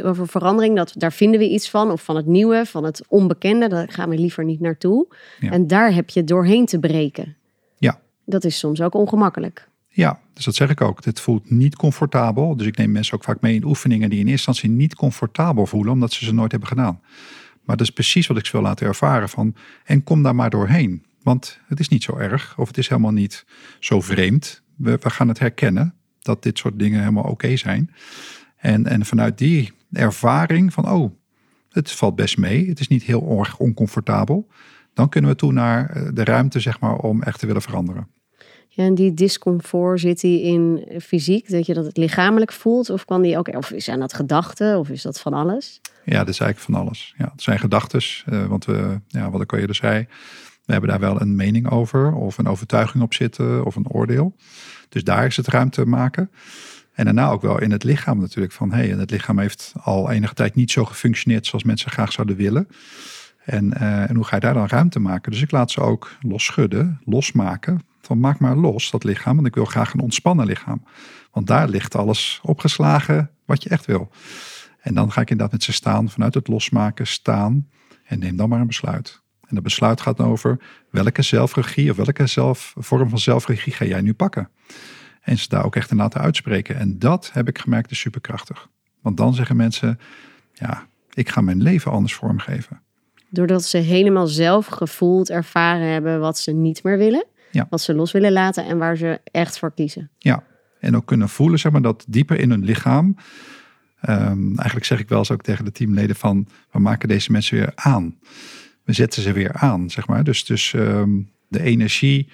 over 0.05 0.29
verandering, 0.29 0.77
dat, 0.77 0.95
daar 0.97 1.13
vinden 1.13 1.41
we 1.41 1.49
iets 1.49 1.71
van, 1.71 1.91
of 1.91 2.03
van 2.03 2.17
het 2.17 2.27
nieuwe, 2.27 2.67
van 2.67 2.85
het 2.85 3.05
onbekende, 3.09 3.69
daar 3.69 3.93
gaan 3.93 4.09
we 4.09 4.19
liever 4.19 4.45
niet 4.45 4.61
naartoe. 4.61 5.07
Ja. 5.41 5.51
En 5.51 5.67
daar 5.67 5.95
heb 5.95 6.11
je 6.11 6.25
doorheen 6.25 6.67
te 6.67 6.79
breken. 6.79 7.37
Ja. 7.79 8.01
Dat 8.25 8.45
is 8.45 8.59
soms 8.59 8.81
ook 8.81 8.95
ongemakkelijk. 8.95 9.69
Ja, 9.89 10.21
dus 10.35 10.45
dat 10.45 10.55
zeg 10.55 10.71
ik 10.71 10.81
ook. 10.81 11.03
Dit 11.03 11.21
voelt 11.21 11.51
niet 11.51 11.77
comfortabel. 11.77 12.57
Dus 12.57 12.67
ik 12.67 12.77
neem 12.77 12.93
mensen 12.93 13.15
ook 13.15 13.25
vaak 13.25 13.41
mee 13.41 13.55
in 13.55 13.65
oefeningen 13.65 14.11
die 14.11 14.21
in 14.21 14.27
eerste 14.27 14.49
instantie 14.49 14.79
niet 14.79 14.95
comfortabel 14.95 15.67
voelen, 15.67 15.93
omdat 15.93 16.13
ze 16.13 16.25
ze 16.25 16.35
nooit 16.35 16.51
hebben 16.51 16.69
gedaan. 16.69 17.01
Maar 17.65 17.77
dat 17.77 17.87
is 17.87 17.93
precies 17.93 18.27
wat 18.27 18.37
ik 18.37 18.47
ze 18.47 18.53
wil 18.53 18.63
laten 18.63 18.87
ervaren 18.87 19.29
van, 19.29 19.55
en 19.85 20.05
kom 20.05 20.23
daar 20.23 20.35
maar 20.35 20.51
doorheen. 20.51 21.05
Want 21.23 21.59
het 21.67 21.81
is 21.81 21.89
niet 21.89 22.03
zo 22.03 22.17
erg, 22.17 22.59
of 22.59 22.69
het 22.69 22.79
is 22.79 22.89
helemaal 22.89 23.13
niet 23.13 23.45
zo 23.81 24.01
vreemd. 24.01 24.63
We, 24.77 24.99
we 25.01 25.11
gaan 25.11 25.29
het 25.29 25.39
herkennen 25.39 25.95
dat 26.23 26.43
dit 26.43 26.59
soort 26.59 26.79
dingen 26.79 26.99
helemaal 26.99 27.25
oké 27.25 27.57
zijn. 27.57 27.91
En, 28.57 28.87
en 28.87 29.05
vanuit 29.05 29.39
die 29.39 29.73
ervaring 29.93 30.73
van, 30.73 30.91
oh, 30.91 31.13
het 31.69 31.91
valt 31.91 32.15
best 32.15 32.39
mee. 32.39 32.69
Het 32.69 32.81
is 32.81 32.89
niet 32.89 33.03
heel 33.03 33.39
erg 33.39 33.59
oncomfortabel. 33.59 34.49
Dan 34.95 35.09
kunnen 35.09 35.31
we 35.31 35.37
toe 35.37 35.53
naar 35.53 35.91
eh, 35.91 36.09
de 36.15 36.25
ruimte, 36.25 36.61
zeg 36.61 36.81
maar, 36.81 36.97
om 36.97 37.23
echt 37.23 37.39
te 37.39 37.47
willen 37.47 37.63
veranderen. 37.63 38.09
Ja, 38.69 38.85
en 38.85 38.95
die 38.95 39.15
discomfort 39.15 40.01
zit 40.01 40.21
die 40.21 40.43
in 40.43 40.85
fysiek, 41.03 41.51
dat 41.51 41.67
je 41.67 41.75
dat 41.75 41.85
het 41.85 41.97
lichamelijk 41.97 42.53
voelt? 42.53 42.91
Of 42.91 43.05
kan 43.05 43.23
die 43.23 43.39
ook, 43.39 43.57
of 43.57 43.73
zijn 43.77 44.01
dat 44.01 44.15
gedachten, 44.15 44.79
of 44.79 44.89
is 44.89 45.03
dat 45.03 45.21
van 45.21 45.33
alles? 45.33 45.81
Ja, 46.05 46.19
dat 46.19 46.29
is 46.29 46.41
eigenlijk 46.41 46.59
van 46.59 46.75
alles. 46.75 47.15
Ja, 47.19 47.29
het 47.33 47.43
zijn 47.43 47.59
gedachten, 47.59 48.01
uh, 48.29 48.47
want 48.47 48.65
we, 48.65 49.01
ja, 49.07 49.31
wat 49.31 49.41
ik 49.41 49.53
al 49.53 49.59
eerder 49.59 49.77
zei, 49.77 50.07
we 50.65 50.73
hebben 50.73 50.91
daar 50.91 51.01
wel 51.01 51.21
een 51.21 51.37
mening 51.37 51.71
over, 51.71 52.15
of 52.15 52.39
een 52.39 52.47
overtuiging 52.47 53.03
op 53.03 53.15
zitten, 53.15 53.65
of 53.65 53.77
een 53.77 53.89
oordeel. 53.89 54.35
Dus 54.93 55.05
daar 55.05 55.27
is 55.27 55.37
het 55.37 55.47
ruimte 55.47 55.87
maken. 55.87 56.31
En 56.93 57.05
daarna 57.05 57.31
ook 57.31 57.43
wel 57.43 57.61
in 57.61 57.71
het 57.71 57.85
lichaam 57.85 58.19
natuurlijk. 58.19 58.53
Van 58.53 58.73
hey, 58.73 58.89
het 58.89 59.11
lichaam 59.11 59.39
heeft 59.39 59.73
al 59.83 60.11
enige 60.11 60.35
tijd 60.35 60.55
niet 60.55 60.71
zo 60.71 60.85
gefunctioneerd 60.85 61.47
zoals 61.47 61.65
mensen 61.65 61.91
graag 61.91 62.13
zouden 62.13 62.37
willen. 62.37 62.69
En, 63.45 63.75
uh, 63.77 64.11
en 64.11 64.15
hoe 64.17 64.25
ga 64.25 64.35
je 64.35 64.41
daar 64.41 64.55
dan 64.55 64.67
ruimte 64.67 64.99
maken? 64.99 65.33
Dus 65.33 65.43
ik 65.43 65.51
laat 65.51 65.71
ze 65.71 65.81
ook 65.81 66.11
losschudden, 66.21 67.01
losmaken. 67.05 67.83
Van 68.01 68.21
maak 68.21 68.39
maar 68.39 68.57
los 68.57 68.91
dat 68.91 69.05
lichaam, 69.05 69.35
want 69.35 69.47
ik 69.47 69.55
wil 69.55 69.65
graag 69.65 69.93
een 69.93 70.01
ontspannen 70.01 70.47
lichaam. 70.47 70.85
Want 71.31 71.47
daar 71.47 71.69
ligt 71.69 71.95
alles 71.95 72.41
opgeslagen 72.43 73.31
wat 73.45 73.63
je 73.63 73.69
echt 73.69 73.87
wil. 73.87 74.11
En 74.81 74.95
dan 74.95 75.13
ga 75.13 75.21
ik 75.21 75.31
inderdaad 75.31 75.55
met 75.55 75.63
ze 75.63 75.73
staan, 75.73 76.11
vanuit 76.11 76.35
het 76.35 76.49
losmaken, 76.49 77.07
staan. 77.07 77.69
En 78.05 78.19
neem 78.19 78.37
dan 78.37 78.49
maar 78.49 78.61
een 78.61 78.67
besluit. 78.67 79.22
En 79.53 79.59
dat 79.59 79.67
besluit 79.67 80.01
gaat 80.01 80.21
over 80.21 80.59
welke 80.91 81.23
zelfregie 81.23 81.91
of 81.91 81.97
welke 81.97 82.27
zelf, 82.27 82.75
vorm 82.79 83.09
van 83.09 83.19
zelfregie 83.19 83.73
ga 83.73 83.85
jij 83.85 84.01
nu 84.01 84.15
pakken. 84.15 84.49
En 85.21 85.39
ze 85.39 85.49
daar 85.49 85.65
ook 85.65 85.77
echt 85.77 85.91
in 85.91 85.97
laten 85.97 86.21
uitspreken. 86.21 86.77
En 86.77 86.99
dat 86.99 87.31
heb 87.33 87.49
ik 87.49 87.59
gemerkt 87.59 87.91
is 87.91 87.99
superkrachtig. 87.99 88.69
Want 89.01 89.17
dan 89.17 89.35
zeggen 89.35 89.57
mensen, 89.57 89.99
ja, 90.53 90.87
ik 91.13 91.29
ga 91.29 91.41
mijn 91.41 91.63
leven 91.63 91.91
anders 91.91 92.15
vormgeven. 92.15 92.81
Doordat 93.31 93.65
ze 93.65 93.79
helemaal 93.79 94.27
zelf 94.27 94.67
gevoeld, 94.67 95.31
ervaren 95.31 95.87
hebben 95.87 96.21
wat 96.21 96.39
ze 96.39 96.53
niet 96.53 96.83
meer 96.83 96.99
willen. 96.99 97.27
Ja. 97.51 97.67
Wat 97.71 97.81
ze 97.81 97.95
los 97.95 98.13
willen 98.13 98.33
laten 98.33 98.65
en 98.65 98.79
waar 98.79 98.97
ze 98.97 99.21
echt 99.25 99.59
voor 99.59 99.75
kiezen. 99.75 100.11
Ja, 100.19 100.45
en 100.81 100.97
ook 100.97 101.07
kunnen 101.07 101.29
voelen, 101.29 101.59
zeg 101.59 101.73
maar, 101.73 101.83
dat 101.83 102.05
dieper 102.09 102.39
in 102.41 102.51
hun 102.51 102.65
lichaam. 102.65 103.17
Um, 104.09 104.57
eigenlijk 104.57 104.85
zeg 104.85 105.01
ik 105.01 105.09
wel 105.09 105.19
eens 105.19 105.31
ook 105.31 105.43
tegen 105.43 105.65
de 105.65 105.73
teamleden 105.73 106.17
van, 106.17 106.49
we 106.71 106.79
maken 106.79 107.09
deze 107.09 107.33
mensen 107.33 107.57
weer 107.57 107.73
aan. 107.75 108.19
We 108.85 108.93
zetten 108.93 109.23
ze 109.23 109.33
weer 109.33 109.53
aan, 109.53 109.91
zeg 109.91 110.07
maar. 110.07 110.25
Dus, 110.25 110.45
dus 110.45 110.73
um, 110.73 111.31
de 111.49 111.63
energie 111.63 112.29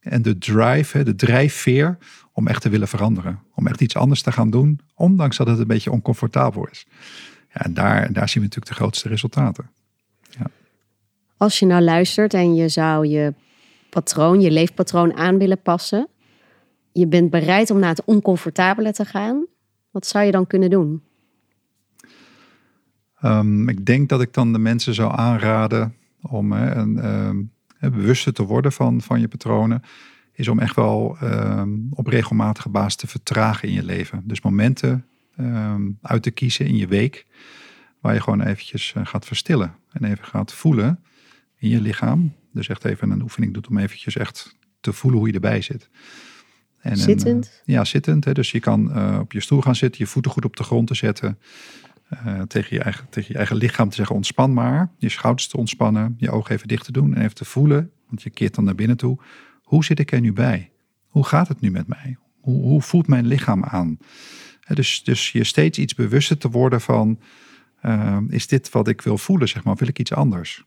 en 0.00 0.22
de 0.22 0.38
drive, 0.38 1.02
de 1.02 1.14
drijfveer 1.14 1.98
om 2.32 2.46
echt 2.46 2.62
te 2.62 2.68
willen 2.68 2.88
veranderen. 2.88 3.42
Om 3.54 3.66
echt 3.66 3.80
iets 3.80 3.96
anders 3.96 4.22
te 4.22 4.32
gaan 4.32 4.50
doen, 4.50 4.80
ondanks 4.94 5.36
dat 5.36 5.46
het 5.46 5.58
een 5.58 5.66
beetje 5.66 5.90
oncomfortabel 5.90 6.68
is. 6.70 6.86
Ja, 7.52 7.60
en 7.64 7.74
daar, 7.74 8.12
daar 8.12 8.28
zien 8.28 8.42
we 8.42 8.48
natuurlijk 8.48 8.66
de 8.66 8.74
grootste 8.74 9.08
resultaten. 9.08 9.70
Ja. 10.38 10.46
Als 11.36 11.58
je 11.58 11.66
nou 11.66 11.82
luistert 11.82 12.34
en 12.34 12.54
je 12.54 12.68
zou 12.68 13.06
je 13.06 13.34
patroon, 13.90 14.40
je 14.40 14.50
leefpatroon 14.50 15.14
aan 15.14 15.38
willen 15.38 15.62
passen. 15.62 16.08
Je 16.92 17.06
bent 17.06 17.30
bereid 17.30 17.70
om 17.70 17.78
naar 17.78 17.88
het 17.90 18.04
oncomfortabele 18.04 18.92
te 18.92 19.04
gaan. 19.04 19.46
Wat 19.90 20.06
zou 20.06 20.24
je 20.24 20.32
dan 20.32 20.46
kunnen 20.46 20.70
doen? 20.70 21.02
Um, 23.22 23.68
ik 23.68 23.86
denk 23.86 24.08
dat 24.08 24.20
ik 24.20 24.34
dan 24.34 24.52
de 24.52 24.58
mensen 24.58 24.94
zou 24.94 25.12
aanraden 25.16 25.94
om 26.22 26.52
hè, 26.52 26.74
een, 26.74 27.06
um, 27.06 27.52
bewuster 27.80 28.32
te 28.32 28.42
worden 28.42 28.72
van, 28.72 29.00
van 29.00 29.20
je 29.20 29.28
patronen. 29.28 29.82
Is 30.32 30.48
om 30.48 30.58
echt 30.58 30.76
wel 30.76 31.16
um, 31.22 31.88
op 31.90 32.06
regelmatige 32.06 32.68
basis 32.68 32.96
te 32.96 33.06
vertragen 33.06 33.68
in 33.68 33.74
je 33.74 33.84
leven. 33.84 34.22
Dus 34.24 34.40
momenten 34.40 35.04
uit 36.02 36.22
te 36.22 36.30
kiezen 36.30 36.66
in 36.66 36.76
je 36.76 36.86
week. 36.86 37.26
Waar 38.00 38.14
je 38.14 38.20
gewoon 38.20 38.40
eventjes 38.40 38.94
uh, 38.96 39.06
gaat 39.06 39.26
verstillen. 39.26 39.74
En 39.92 40.04
even 40.04 40.24
gaat 40.24 40.52
voelen 40.52 41.00
in 41.56 41.68
je 41.68 41.80
lichaam. 41.80 42.32
Dus 42.52 42.68
echt 42.68 42.84
even 42.84 43.10
een 43.10 43.22
oefening 43.22 43.54
doet 43.54 43.68
om 43.68 43.78
eventjes 43.78 44.16
echt 44.16 44.56
te 44.80 44.92
voelen 44.92 45.18
hoe 45.18 45.28
je 45.28 45.34
erbij 45.34 45.62
zit. 45.62 45.88
En 46.80 46.96
zittend? 46.96 47.62
Een, 47.64 47.74
ja, 47.74 47.84
zittend. 47.84 48.24
Hè. 48.24 48.32
Dus 48.32 48.50
je 48.50 48.60
kan 48.60 48.90
uh, 48.96 49.18
op 49.20 49.32
je 49.32 49.40
stoel 49.40 49.60
gaan 49.60 49.74
zitten, 49.74 50.04
je 50.04 50.10
voeten 50.10 50.30
goed 50.30 50.44
op 50.44 50.56
de 50.56 50.62
grond 50.62 50.86
te 50.86 50.94
zetten. 50.94 51.38
Uh, 52.10 52.40
tegen, 52.42 52.76
je 52.76 52.82
eigen, 52.82 53.06
tegen 53.08 53.32
je 53.32 53.36
eigen 53.36 53.56
lichaam 53.56 53.88
te 53.88 53.94
zeggen 53.94 54.16
ontspan 54.16 54.52
maar. 54.52 54.90
Je 54.98 55.08
schouders 55.08 55.48
te 55.48 55.56
ontspannen, 55.56 56.14
je 56.18 56.30
ogen 56.30 56.54
even 56.54 56.68
dicht 56.68 56.84
te 56.84 56.92
doen 56.92 57.14
en 57.14 57.22
even 57.22 57.34
te 57.34 57.44
voelen. 57.44 57.90
Want 58.08 58.22
je 58.22 58.30
keert 58.30 58.54
dan 58.54 58.64
naar 58.64 58.74
binnen 58.74 58.96
toe. 58.96 59.18
Hoe 59.62 59.84
zit 59.84 59.98
ik 59.98 60.12
er 60.12 60.20
nu 60.20 60.32
bij? 60.32 60.72
Hoe 61.06 61.24
gaat 61.24 61.48
het 61.48 61.60
nu 61.60 61.70
met 61.70 61.86
mij? 61.86 62.16
Hoe, 62.40 62.62
hoe 62.62 62.82
voelt 62.82 63.06
mijn 63.06 63.26
lichaam 63.26 63.64
aan? 63.64 63.98
Dus, 64.74 65.02
dus 65.04 65.32
je 65.32 65.44
steeds 65.44 65.78
iets 65.78 65.94
bewuster 65.94 66.38
te 66.38 66.50
worden 66.50 66.80
van... 66.80 67.20
Uh, 67.82 68.18
is 68.28 68.46
dit 68.46 68.70
wat 68.70 68.88
ik 68.88 69.00
wil 69.00 69.18
voelen, 69.18 69.48
zeg 69.48 69.64
maar? 69.64 69.76
Wil 69.76 69.88
ik 69.88 69.98
iets 69.98 70.12
anders? 70.12 70.64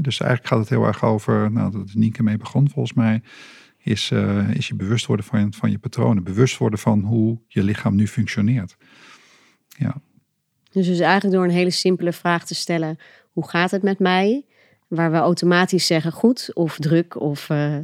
Dus 0.00 0.20
eigenlijk 0.20 0.50
gaat 0.50 0.58
het 0.58 0.68
heel 0.68 0.84
erg 0.84 1.04
over, 1.04 1.52
nou, 1.52 1.72
dat 1.72 1.94
Nienke 1.94 2.22
mee 2.22 2.36
begon 2.36 2.70
volgens 2.70 2.96
mij, 2.96 3.22
is, 3.78 4.10
uh, 4.10 4.50
is 4.50 4.68
je 4.68 4.74
bewust 4.74 5.06
worden 5.06 5.26
van, 5.26 5.52
van 5.52 5.70
je 5.70 5.78
patronen. 5.78 6.24
Bewust 6.24 6.58
worden 6.58 6.78
van 6.78 7.00
hoe 7.00 7.40
je 7.48 7.62
lichaam 7.62 7.94
nu 7.94 8.08
functioneert. 8.08 8.76
Ja. 9.68 10.00
Dus, 10.72 10.86
dus 10.86 10.98
eigenlijk 10.98 11.34
door 11.34 11.44
een 11.44 11.50
hele 11.50 11.70
simpele 11.70 12.12
vraag 12.12 12.46
te 12.46 12.54
stellen, 12.54 12.98
hoe 13.32 13.48
gaat 13.48 13.70
het 13.70 13.82
met 13.82 13.98
mij? 13.98 14.44
Waar 14.88 15.10
we 15.10 15.16
automatisch 15.16 15.86
zeggen 15.86 16.12
goed 16.12 16.50
of 16.54 16.76
druk 16.78 17.20
of... 17.20 17.48
Uh, 17.48 17.76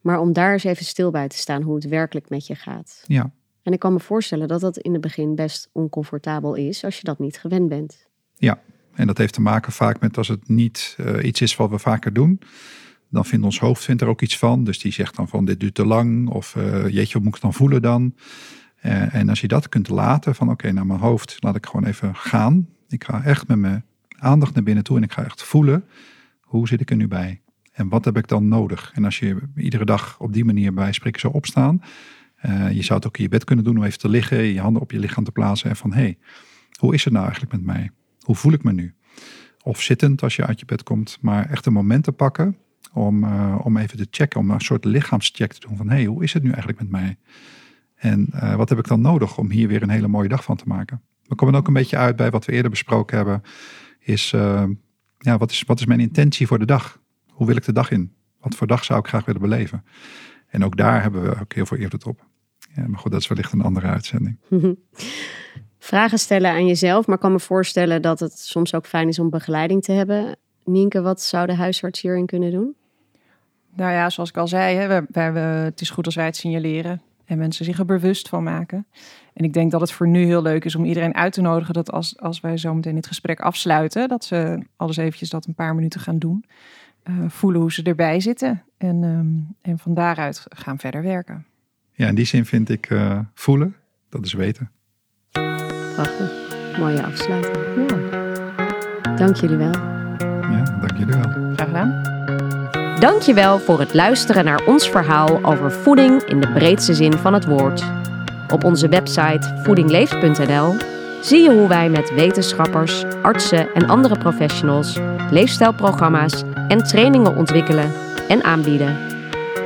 maar 0.00 0.20
om 0.20 0.32
daar 0.32 0.52
eens 0.52 0.64
even 0.64 0.84
stil 0.84 1.10
bij 1.10 1.28
te 1.28 1.36
staan 1.36 1.62
hoe 1.62 1.74
het 1.74 1.88
werkelijk 1.88 2.28
met 2.28 2.46
je 2.46 2.54
gaat. 2.54 3.04
Ja. 3.06 3.30
En 3.62 3.72
ik 3.72 3.78
kan 3.78 3.92
me 3.92 4.00
voorstellen 4.00 4.48
dat 4.48 4.60
dat 4.60 4.78
in 4.78 4.92
het 4.92 5.00
begin 5.00 5.34
best 5.34 5.68
oncomfortabel 5.72 6.54
is 6.54 6.84
als 6.84 6.96
je 6.96 7.04
dat 7.04 7.18
niet 7.18 7.38
gewend 7.38 7.68
bent. 7.68 8.06
Ja, 8.34 8.60
En 8.94 9.06
dat 9.06 9.18
heeft 9.18 9.34
te 9.34 9.40
maken 9.40 9.72
vaak 9.72 10.00
met 10.00 10.16
als 10.18 10.28
het 10.28 10.48
niet 10.48 10.96
uh, 11.00 11.24
iets 11.24 11.40
is 11.40 11.56
wat 11.56 11.70
we 11.70 11.78
vaker 11.78 12.12
doen. 12.12 12.40
Dan 13.10 13.24
vindt 13.24 13.44
ons 13.44 13.58
hoofd 13.58 13.84
vindt 13.84 14.02
er 14.02 14.08
ook 14.08 14.22
iets 14.22 14.38
van. 14.38 14.64
Dus 14.64 14.78
die 14.78 14.92
zegt 14.92 15.16
dan 15.16 15.28
van 15.28 15.44
dit 15.44 15.60
duurt 15.60 15.74
te 15.74 15.86
lang. 15.86 16.30
Of 16.30 16.54
uh, 16.54 16.88
jeetje, 16.88 17.14
wat 17.14 17.22
moet 17.22 17.36
ik 17.36 17.42
dan 17.42 17.54
voelen 17.54 17.82
dan? 17.82 18.14
Uh, 18.82 19.14
en 19.14 19.28
als 19.28 19.40
je 19.40 19.48
dat 19.48 19.68
kunt 19.68 19.88
laten 19.88 20.34
van 20.34 20.50
oké, 20.50 20.72
naar 20.72 20.86
mijn 20.86 21.00
hoofd 21.00 21.36
laat 21.40 21.56
ik 21.56 21.66
gewoon 21.66 21.84
even 21.84 22.14
gaan. 22.14 22.68
Ik 22.88 23.04
ga 23.04 23.22
echt 23.22 23.48
met 23.48 23.58
mijn 23.58 23.84
aandacht 24.18 24.54
naar 24.54 24.62
binnen 24.62 24.84
toe 24.84 24.96
en 24.96 25.02
ik 25.02 25.12
ga 25.12 25.24
echt 25.24 25.42
voelen. 25.42 25.84
Hoe 26.40 26.68
zit 26.68 26.80
ik 26.80 26.90
er 26.90 26.96
nu 26.96 27.08
bij? 27.08 27.40
En 27.72 27.88
wat 27.88 28.04
heb 28.04 28.16
ik 28.16 28.28
dan 28.28 28.48
nodig? 28.48 28.90
En 28.94 29.04
als 29.04 29.18
je 29.18 29.36
iedere 29.56 29.84
dag 29.84 30.20
op 30.20 30.32
die 30.32 30.44
manier 30.44 30.74
bij 30.74 30.92
spreken 30.92 31.20
zou 31.20 31.34
opstaan. 31.34 31.82
Uh, 32.46 32.72
je 32.72 32.82
zou 32.82 32.98
het 32.98 33.08
ook 33.08 33.16
in 33.16 33.22
je 33.22 33.28
bed 33.28 33.44
kunnen 33.44 33.64
doen 33.64 33.76
om 33.76 33.82
even 33.82 33.98
te 33.98 34.08
liggen. 34.08 34.42
Je 34.42 34.60
handen 34.60 34.82
op 34.82 34.90
je 34.90 34.98
lichaam 34.98 35.24
te 35.24 35.32
plaatsen. 35.32 35.70
En 35.70 35.76
van 35.76 35.92
hé, 35.92 36.00
hey, 36.00 36.18
hoe 36.78 36.94
is 36.94 37.04
het 37.04 37.12
nou 37.12 37.24
eigenlijk 37.24 37.54
met 37.54 37.64
mij? 37.64 37.90
Hoe 38.20 38.34
voel 38.34 38.52
ik 38.52 38.62
me 38.62 38.72
nu? 38.72 38.94
Of 39.62 39.82
zittend 39.82 40.22
als 40.22 40.36
je 40.36 40.46
uit 40.46 40.60
je 40.60 40.66
bed 40.66 40.82
komt. 40.82 41.18
Maar 41.20 41.50
echt 41.50 41.66
een 41.66 41.72
moment 41.72 42.04
te 42.04 42.12
pakken 42.12 42.56
om, 42.92 43.24
uh, 43.24 43.58
om 43.62 43.76
even 43.76 43.96
te 43.96 44.06
checken. 44.10 44.40
Om 44.40 44.50
een 44.50 44.60
soort 44.60 44.84
lichaamscheck 44.84 45.52
te 45.52 45.66
doen 45.66 45.76
van 45.76 45.88
hé, 45.88 45.94
hey, 45.94 46.04
hoe 46.04 46.22
is 46.22 46.32
het 46.32 46.42
nu 46.42 46.50
eigenlijk 46.50 46.78
met 46.80 46.90
mij? 46.90 47.16
En 47.98 48.28
uh, 48.34 48.54
wat 48.54 48.68
heb 48.68 48.78
ik 48.78 48.88
dan 48.88 49.00
nodig 49.00 49.38
om 49.38 49.50
hier 49.50 49.68
weer 49.68 49.82
een 49.82 49.90
hele 49.90 50.08
mooie 50.08 50.28
dag 50.28 50.44
van 50.44 50.56
te 50.56 50.64
maken? 50.66 51.02
We 51.22 51.34
komen 51.34 51.54
ook 51.54 51.66
een 51.66 51.72
beetje 51.72 51.96
uit 51.96 52.16
bij 52.16 52.30
wat 52.30 52.44
we 52.44 52.52
eerder 52.52 52.70
besproken 52.70 53.16
hebben. 53.16 53.42
Is, 53.98 54.32
uh, 54.32 54.64
ja, 55.18 55.38
wat 55.38 55.50
is, 55.50 55.62
wat 55.66 55.80
is 55.80 55.86
mijn 55.86 56.00
intentie 56.00 56.46
voor 56.46 56.58
de 56.58 56.66
dag? 56.66 57.00
Hoe 57.30 57.46
wil 57.46 57.56
ik 57.56 57.64
de 57.64 57.72
dag 57.72 57.90
in? 57.90 58.12
Wat 58.40 58.54
voor 58.54 58.66
dag 58.66 58.84
zou 58.84 58.98
ik 58.98 59.06
graag 59.06 59.24
willen 59.24 59.40
beleven? 59.40 59.84
En 60.48 60.64
ook 60.64 60.76
daar 60.76 61.02
hebben 61.02 61.22
we 61.22 61.40
ook 61.40 61.52
heel 61.52 61.66
veel 61.66 61.76
invloed 61.76 62.04
op. 62.04 62.26
Ja, 62.74 62.88
maar 62.88 62.98
goed, 62.98 63.12
dat 63.12 63.20
is 63.20 63.26
wellicht 63.26 63.52
een 63.52 63.60
andere 63.60 63.86
uitzending. 63.86 64.38
Vragen 65.78 66.18
stellen 66.18 66.50
aan 66.50 66.66
jezelf, 66.66 67.06
maar 67.06 67.14
ik 67.14 67.20
kan 67.20 67.32
me 67.32 67.40
voorstellen 67.40 68.02
dat 68.02 68.20
het 68.20 68.38
soms 68.38 68.74
ook 68.74 68.86
fijn 68.86 69.08
is 69.08 69.18
om 69.18 69.30
begeleiding 69.30 69.82
te 69.82 69.92
hebben. 69.92 70.36
Nienke, 70.64 71.00
wat 71.00 71.22
zou 71.22 71.46
de 71.46 71.54
huisarts 71.54 72.00
hierin 72.00 72.26
kunnen 72.26 72.50
doen? 72.50 72.76
Nou 73.74 73.92
ja, 73.92 74.10
zoals 74.10 74.28
ik 74.28 74.36
al 74.36 74.48
zei, 74.48 74.76
hè, 74.76 74.88
we, 74.88 75.06
we, 75.08 75.30
we, 75.30 75.38
het 75.38 75.80
is 75.80 75.90
goed 75.90 76.06
als 76.06 76.14
wij 76.14 76.24
het 76.24 76.36
signaleren 76.36 77.02
en 77.28 77.38
mensen 77.38 77.64
zich 77.64 77.78
er 77.78 77.84
bewust 77.84 78.28
van 78.28 78.42
maken. 78.42 78.86
En 79.32 79.44
ik 79.44 79.52
denk 79.52 79.70
dat 79.70 79.80
het 79.80 79.92
voor 79.92 80.08
nu 80.08 80.24
heel 80.24 80.42
leuk 80.42 80.64
is 80.64 80.74
om 80.74 80.84
iedereen 80.84 81.14
uit 81.14 81.32
te 81.32 81.40
nodigen 81.40 81.74
dat 81.74 81.92
als, 81.92 82.20
als 82.20 82.40
wij 82.40 82.56
zo 82.56 82.74
meteen 82.74 82.94
dit 82.94 83.06
gesprek 83.06 83.40
afsluiten, 83.40 84.08
dat 84.08 84.24
ze 84.24 84.62
alles 84.76 84.96
eventjes 84.96 85.30
dat 85.30 85.46
een 85.46 85.54
paar 85.54 85.74
minuten 85.74 86.00
gaan 86.00 86.18
doen. 86.18 86.44
Uh, 87.10 87.14
voelen 87.28 87.60
hoe 87.60 87.72
ze 87.72 87.82
erbij 87.82 88.20
zitten 88.20 88.62
en, 88.76 89.02
um, 89.02 89.56
en 89.60 89.78
van 89.78 89.94
daaruit 89.94 90.46
gaan 90.48 90.78
verder 90.78 91.02
werken. 91.02 91.46
Ja, 91.92 92.08
in 92.08 92.14
die 92.14 92.24
zin 92.24 92.44
vind 92.44 92.68
ik 92.68 92.90
uh, 92.90 93.18
voelen, 93.34 93.74
dat 94.08 94.24
is 94.24 94.32
weten. 94.32 94.70
Prachtig. 95.94 96.32
Mooie 96.78 97.02
afsluiting. 97.02 97.90
Ja. 97.90 99.16
Dank 99.16 99.36
jullie 99.36 99.56
wel. 99.56 99.72
Ja, 99.72 100.62
dank 100.62 100.98
jullie 100.98 101.14
wel. 101.14 101.52
Graag 101.54 101.66
gedaan. 101.66 102.17
Dank 102.98 103.22
je 103.22 103.34
wel 103.34 103.58
voor 103.58 103.80
het 103.80 103.94
luisteren 103.94 104.44
naar 104.44 104.66
ons 104.66 104.90
verhaal 104.90 105.44
over 105.44 105.72
voeding 105.72 106.22
in 106.22 106.40
de 106.40 106.52
breedste 106.52 106.94
zin 106.94 107.12
van 107.12 107.32
het 107.32 107.44
woord. 107.44 107.84
Op 108.52 108.64
onze 108.64 108.88
website 108.88 109.54
voedingleeft.nl 109.62 110.74
zie 111.20 111.42
je 111.42 111.50
hoe 111.50 111.68
wij 111.68 111.88
met 111.88 112.14
wetenschappers, 112.14 113.04
artsen 113.22 113.74
en 113.74 113.88
andere 113.88 114.18
professionals 114.18 114.98
leefstijlprogramma's 115.30 116.42
en 116.68 116.82
trainingen 116.82 117.36
ontwikkelen 117.36 117.92
en 118.28 118.44
aanbieden. 118.44 118.96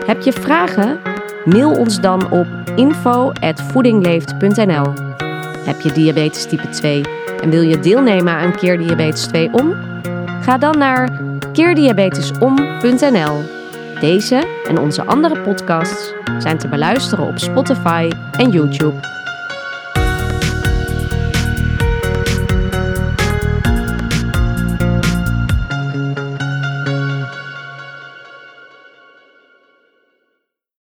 Heb 0.07 0.21
je 0.21 0.33
vragen? 0.33 0.99
Mail 1.45 1.71
ons 1.71 2.01
dan 2.01 2.31
op 2.31 2.47
info@voedingleeft.nl. 2.77 4.93
Heb 5.65 5.81
je 5.81 5.93
diabetes 5.93 6.47
type 6.47 6.69
2 6.69 7.03
en 7.43 7.51
wil 7.51 7.63
je 7.63 7.81
deelnemen 7.81 8.35
aan 8.35 8.57
Keer 8.57 8.79
Diabetes 8.79 9.27
2 9.27 9.53
om? 9.53 9.75
Ga 10.41 10.59
dan 10.59 10.79
naar 10.79 11.31
keerdiabetesom.nl. 11.53 13.43
Deze 14.01 14.63
en 14.69 14.79
onze 14.79 15.05
andere 15.05 15.41
podcasts 15.41 16.13
zijn 16.39 16.59
te 16.59 16.69
beluisteren 16.69 17.27
op 17.27 17.39
Spotify 17.39 18.11
en 18.33 18.51
YouTube. 18.51 19.22